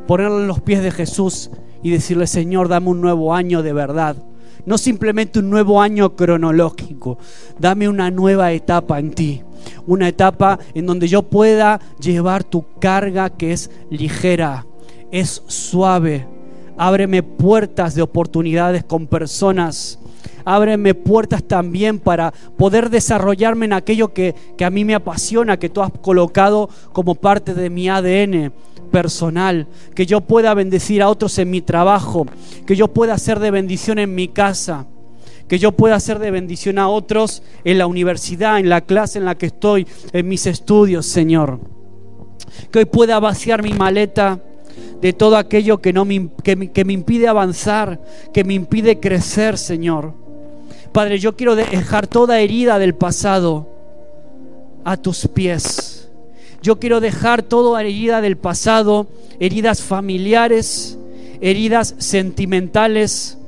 ponerlo 0.09 0.41
en 0.41 0.49
los 0.49 0.63
pies 0.63 0.83
de 0.83 0.91
Jesús 0.91 1.51
y 1.83 1.91
decirle, 1.91 2.27
Señor, 2.27 2.69
dame 2.69 2.89
un 2.89 3.03
nuevo 3.03 3.35
año 3.35 3.63
de 3.63 3.75
verdad. 3.75 4.17
No 4.65 4.79
simplemente 4.79 5.39
un 5.39 5.51
nuevo 5.51 5.83
año 5.83 6.17
cronológico, 6.17 7.19
dame 7.59 7.91
una 7.91 8.11
nueva 8.11 8.53
etapa 8.53 8.99
en 8.99 9.11
ti. 9.11 9.43
Una 9.87 10.09
etapa 10.09 10.59
en 10.73 10.87
donde 10.87 11.09
yo 11.09 11.25
pueda 11.25 11.79
llevar 12.01 12.43
tu 12.43 12.65
carga 12.81 13.29
que 13.29 13.53
es 13.53 13.71
ligera, 13.91 14.65
es 15.11 15.43
suave. 15.47 16.27
Ábreme 16.79 17.23
puertas 17.23 17.95
de 17.95 18.01
oportunidades 18.01 18.85
con 18.85 19.09
personas 19.09 19.99
ábreme 20.55 20.95
puertas 20.95 21.43
también 21.43 21.99
para 21.99 22.33
poder 22.57 22.89
desarrollarme 22.89 23.67
en 23.67 23.75
aquello 23.75 24.15
que, 24.15 24.35
que, 24.57 24.65
a 24.65 24.71
mí 24.71 24.85
me 24.85 24.95
apasiona, 24.95 25.59
que 25.59 25.69
tú 25.69 25.83
has 25.83 25.93
colocado 25.93 26.71
como 26.93 27.15
parte 27.15 27.53
de 27.53 27.69
mi 27.69 27.89
ADN 27.89 28.53
personal, 28.91 29.67
que 29.95 30.07
yo 30.07 30.23
pueda 30.23 30.55
bendecir 30.55 31.03
a 31.03 31.11
otros 31.11 31.39
en 31.39 31.51
mi 31.51 31.61
trabajo, 31.61 32.27
que 32.67 32.77
yo 32.77 32.89
pueda 32.89 33.19
ser 33.19 33.41
de 33.41 33.51
bendición 33.51 33.99
en 33.99 34.15
mi 34.15 34.29
casa, 34.29 34.87
que 35.49 35.59
yo 35.59 35.73
pueda 35.73 36.01
ser 36.01 36.19
de 36.19 36.31
bendición 36.31 36.79
a 36.79 36.89
otros 36.89 37.43
en 37.65 37.77
la 37.77 37.87
universidad, 37.87 38.59
en 38.59 38.71
la 38.71 38.81
clase 38.81 39.19
en 39.19 39.27
la 39.27 39.37
que 39.37 39.47
estoy, 39.47 39.87
en 40.13 40.29
mis 40.29 40.47
estudios, 40.47 41.05
Señor. 41.07 41.61
Que 42.71 42.81
hoy 42.81 42.85
pueda 42.87 43.21
vaciar 43.21 43.63
mi 43.63 43.75
maleta 43.75 44.43
de 45.01 45.13
todo 45.13 45.37
aquello 45.37 45.79
que, 45.79 45.93
no 45.93 46.07
me, 46.07 46.31
que, 46.43 46.71
que 46.71 46.85
me 46.85 46.95
impide 46.95 47.29
avanzar, 47.29 48.01
que 48.33 48.45
me 48.45 48.55
impide 48.55 48.99
crecer, 48.99 49.59
Señor. 49.59 50.28
Padre, 50.93 51.19
yo 51.19 51.37
quiero 51.37 51.57
dejar 51.57 52.07
toda 52.07 52.41
herida 52.41 52.79
del 52.79 52.95
pasado 52.95 53.69
a 54.85 54.97
tus 54.97 55.29
pies. 55.29 56.09
Yo 56.63 56.81
quiero 56.81 57.01
dejar 57.01 57.43
toda 57.43 57.81
herida 57.81 58.21
del 58.21 58.37
pasado, 58.37 59.07
heridas 59.39 59.83
familiares, 59.83 60.99
heridas 61.41 61.95
sentimentales, 61.99 63.39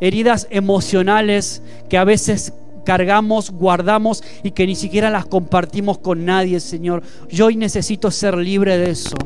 heridas 0.00 0.48
emocionales 0.50 1.62
que 1.88 1.98
a 1.98 2.04
veces 2.04 2.52
cargamos, 2.84 3.50
guardamos 3.50 4.24
y 4.42 4.50
que 4.50 4.66
ni 4.66 4.74
siquiera 4.74 5.10
las 5.10 5.26
compartimos 5.26 5.98
con 5.98 6.24
nadie, 6.24 6.58
Señor. 6.60 7.02
Yo 7.28 7.46
hoy 7.46 7.56
necesito 7.56 8.10
ser 8.10 8.36
libre 8.36 8.78
de 8.78 8.90
eso. 8.90 9.16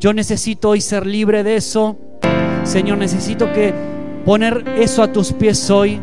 Yo 0.00 0.12
necesito 0.12 0.70
hoy 0.70 0.80
ser 0.80 1.06
libre 1.06 1.42
de 1.44 1.56
eso. 1.56 1.96
Señor, 2.64 2.98
necesito 2.98 3.52
que 3.52 3.72
poner 4.24 4.64
eso 4.76 5.02
a 5.02 5.12
tus 5.12 5.32
pies 5.32 5.70
hoy. 5.70 6.00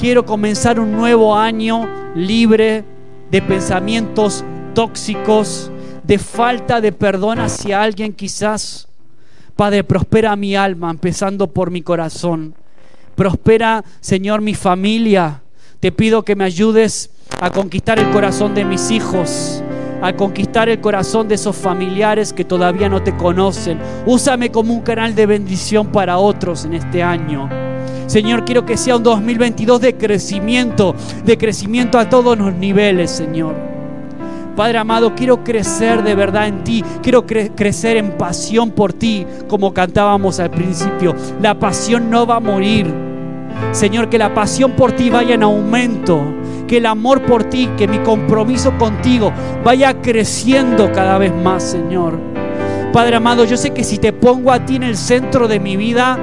Quiero 0.00 0.24
comenzar 0.24 0.80
un 0.80 0.92
nuevo 0.92 1.36
año 1.36 1.86
libre 2.14 2.84
de 3.30 3.42
pensamientos 3.42 4.42
tóxicos, 4.72 5.70
de 6.04 6.16
falta 6.16 6.80
de 6.80 6.90
perdón 6.90 7.38
hacia 7.38 7.82
alguien 7.82 8.14
quizás. 8.14 8.88
Padre, 9.56 9.84
prospera 9.84 10.34
mi 10.36 10.56
alma, 10.56 10.90
empezando 10.90 11.48
por 11.48 11.70
mi 11.70 11.82
corazón. 11.82 12.54
Prospera, 13.14 13.84
Señor, 14.00 14.40
mi 14.40 14.54
familia. 14.54 15.42
Te 15.80 15.92
pido 15.92 16.24
que 16.24 16.34
me 16.34 16.44
ayudes 16.44 17.10
a 17.38 17.50
conquistar 17.50 17.98
el 17.98 18.08
corazón 18.08 18.54
de 18.54 18.64
mis 18.64 18.90
hijos, 18.90 19.62
a 20.00 20.14
conquistar 20.14 20.70
el 20.70 20.80
corazón 20.80 21.28
de 21.28 21.34
esos 21.34 21.56
familiares 21.56 22.32
que 22.32 22.46
todavía 22.46 22.88
no 22.88 23.02
te 23.02 23.14
conocen. 23.18 23.78
Úsame 24.06 24.50
como 24.50 24.72
un 24.72 24.80
canal 24.80 25.14
de 25.14 25.26
bendición 25.26 25.92
para 25.92 26.16
otros 26.16 26.64
en 26.64 26.72
este 26.72 27.02
año. 27.02 27.69
Señor, 28.10 28.44
quiero 28.44 28.66
que 28.66 28.76
sea 28.76 28.96
un 28.96 29.04
2022 29.04 29.80
de 29.80 29.96
crecimiento, 29.96 30.96
de 31.24 31.38
crecimiento 31.38 31.96
a 31.96 32.08
todos 32.08 32.36
los 32.36 32.52
niveles, 32.52 33.08
Señor. 33.08 33.54
Padre 34.56 34.78
amado, 34.78 35.14
quiero 35.14 35.44
crecer 35.44 36.02
de 36.02 36.16
verdad 36.16 36.48
en 36.48 36.64
ti, 36.64 36.84
quiero 37.04 37.24
crecer 37.24 37.98
en 37.98 38.18
pasión 38.18 38.72
por 38.72 38.92
ti, 38.92 39.24
como 39.46 39.72
cantábamos 39.72 40.40
al 40.40 40.50
principio. 40.50 41.14
La 41.40 41.56
pasión 41.56 42.10
no 42.10 42.26
va 42.26 42.38
a 42.38 42.40
morir. 42.40 42.92
Señor, 43.70 44.08
que 44.08 44.18
la 44.18 44.34
pasión 44.34 44.72
por 44.72 44.90
ti 44.90 45.08
vaya 45.08 45.36
en 45.36 45.44
aumento, 45.44 46.20
que 46.66 46.78
el 46.78 46.86
amor 46.86 47.22
por 47.22 47.44
ti, 47.44 47.70
que 47.78 47.86
mi 47.86 48.00
compromiso 48.00 48.76
contigo 48.76 49.32
vaya 49.62 50.02
creciendo 50.02 50.90
cada 50.90 51.16
vez 51.16 51.32
más, 51.32 51.62
Señor. 51.62 52.18
Padre 52.92 53.14
amado, 53.14 53.44
yo 53.44 53.56
sé 53.56 53.70
que 53.70 53.84
si 53.84 53.98
te 53.98 54.12
pongo 54.12 54.50
a 54.50 54.66
ti 54.66 54.74
en 54.74 54.82
el 54.82 54.96
centro 54.96 55.46
de 55.46 55.60
mi 55.60 55.76
vida, 55.76 56.18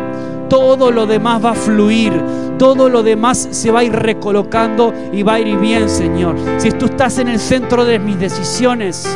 todo 0.50 0.92
lo 0.92 1.06
demás 1.06 1.44
va 1.44 1.52
a 1.52 1.56
fluir, 1.56 2.14
todo 2.58 2.90
lo 2.90 3.04
demás 3.04 3.48
se 3.52 3.72
va 3.72 3.80
a 3.80 3.84
ir 3.84 3.94
recolocando 3.94 4.94
y 5.12 5.24
va 5.24 5.36
a 5.36 5.40
ir 5.40 5.58
bien, 5.58 5.90
Señor. 5.90 6.36
Si 6.58 6.72
tú 6.72 6.86
estás 6.86 7.20
en 7.20 7.28
el 7.28 7.40
centro 7.40 7.86
de 7.86 8.00
mis 8.00 8.20
decisiones, 8.20 9.08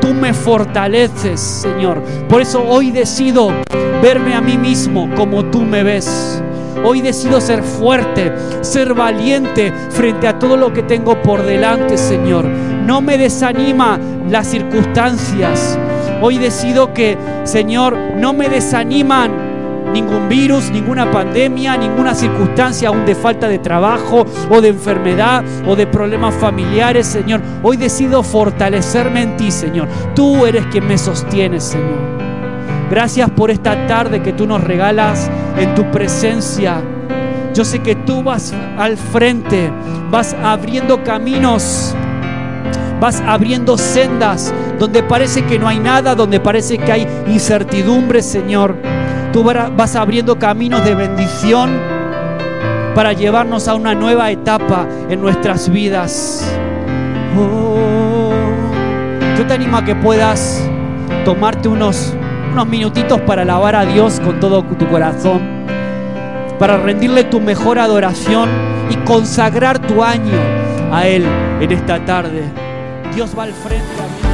tú 0.00 0.12
me 0.12 0.34
fortaleces, 0.34 1.40
Señor. 1.40 2.02
Por 2.28 2.40
eso 2.42 2.62
hoy 2.66 2.90
decido 2.90 3.50
verme 4.02 4.34
a 4.34 4.40
mí 4.40 4.58
mismo 4.58 5.08
como 5.16 5.44
tú 5.46 5.62
me 5.62 5.82
ves. 5.82 6.42
Hoy 6.84 7.00
decido 7.00 7.40
ser 7.40 7.62
fuerte, 7.62 8.32
ser 8.60 8.92
valiente 8.92 9.72
frente 9.90 10.28
a 10.28 10.38
todo 10.38 10.56
lo 10.56 10.72
que 10.72 10.82
tengo 10.82 11.22
por 11.22 11.42
delante, 11.42 11.96
Señor. 11.96 12.44
No 12.44 13.00
me 13.00 13.16
desanima 13.16 13.98
las 14.28 14.48
circunstancias. 14.48 15.78
Hoy 16.20 16.36
decido 16.36 16.92
que, 16.92 17.16
Señor, 17.44 17.96
no 18.16 18.34
me 18.34 18.50
desaniman 18.50 19.43
ningún 19.94 20.28
virus, 20.28 20.70
ninguna 20.70 21.10
pandemia, 21.10 21.76
ninguna 21.76 22.14
circunstancia 22.14 22.88
aún 22.88 23.06
de 23.06 23.14
falta 23.14 23.48
de 23.48 23.60
trabajo 23.60 24.26
o 24.50 24.60
de 24.60 24.68
enfermedad 24.68 25.44
o 25.66 25.76
de 25.76 25.86
problemas 25.86 26.34
familiares, 26.34 27.06
Señor. 27.06 27.40
Hoy 27.62 27.76
decido 27.76 28.22
fortalecerme 28.22 29.22
en 29.22 29.36
ti, 29.36 29.50
Señor. 29.50 29.88
Tú 30.14 30.44
eres 30.44 30.66
quien 30.66 30.86
me 30.86 30.98
sostiene, 30.98 31.60
Señor. 31.60 32.14
Gracias 32.90 33.30
por 33.30 33.50
esta 33.50 33.86
tarde 33.86 34.20
que 34.20 34.32
tú 34.32 34.46
nos 34.46 34.62
regalas 34.62 35.30
en 35.56 35.74
tu 35.74 35.88
presencia. 35.90 36.82
Yo 37.54 37.64
sé 37.64 37.78
que 37.78 37.94
tú 37.94 38.22
vas 38.24 38.52
al 38.76 38.96
frente, 38.96 39.70
vas 40.10 40.34
abriendo 40.42 41.04
caminos, 41.04 41.94
vas 43.00 43.22
abriendo 43.24 43.78
sendas 43.78 44.52
donde 44.78 45.04
parece 45.04 45.44
que 45.44 45.56
no 45.56 45.68
hay 45.68 45.78
nada, 45.78 46.16
donde 46.16 46.40
parece 46.40 46.78
que 46.78 46.90
hay 46.90 47.06
incertidumbre, 47.28 48.22
Señor. 48.22 48.93
Tú 49.34 49.42
vas 49.42 49.96
abriendo 49.96 50.38
caminos 50.38 50.84
de 50.84 50.94
bendición 50.94 51.68
para 52.94 53.12
llevarnos 53.14 53.66
a 53.66 53.74
una 53.74 53.92
nueva 53.92 54.30
etapa 54.30 54.86
en 55.10 55.20
nuestras 55.20 55.68
vidas. 55.68 56.48
Oh, 57.36 58.30
yo 59.36 59.44
te 59.44 59.54
animo 59.54 59.76
a 59.76 59.84
que 59.84 59.96
puedas 59.96 60.64
tomarte 61.24 61.66
unos, 61.66 62.14
unos 62.52 62.68
minutitos 62.68 63.20
para 63.22 63.42
alabar 63.42 63.74
a 63.74 63.84
Dios 63.84 64.20
con 64.20 64.38
todo 64.38 64.62
tu 64.62 64.88
corazón, 64.88 65.42
para 66.60 66.76
rendirle 66.76 67.24
tu 67.24 67.40
mejor 67.40 67.80
adoración 67.80 68.48
y 68.88 68.94
consagrar 68.98 69.80
tu 69.80 70.04
año 70.04 70.38
a 70.92 71.08
Él 71.08 71.26
en 71.60 71.72
esta 71.72 72.04
tarde. 72.04 72.44
Dios 73.12 73.36
va 73.36 73.42
al 73.42 73.52
frente. 73.52 74.33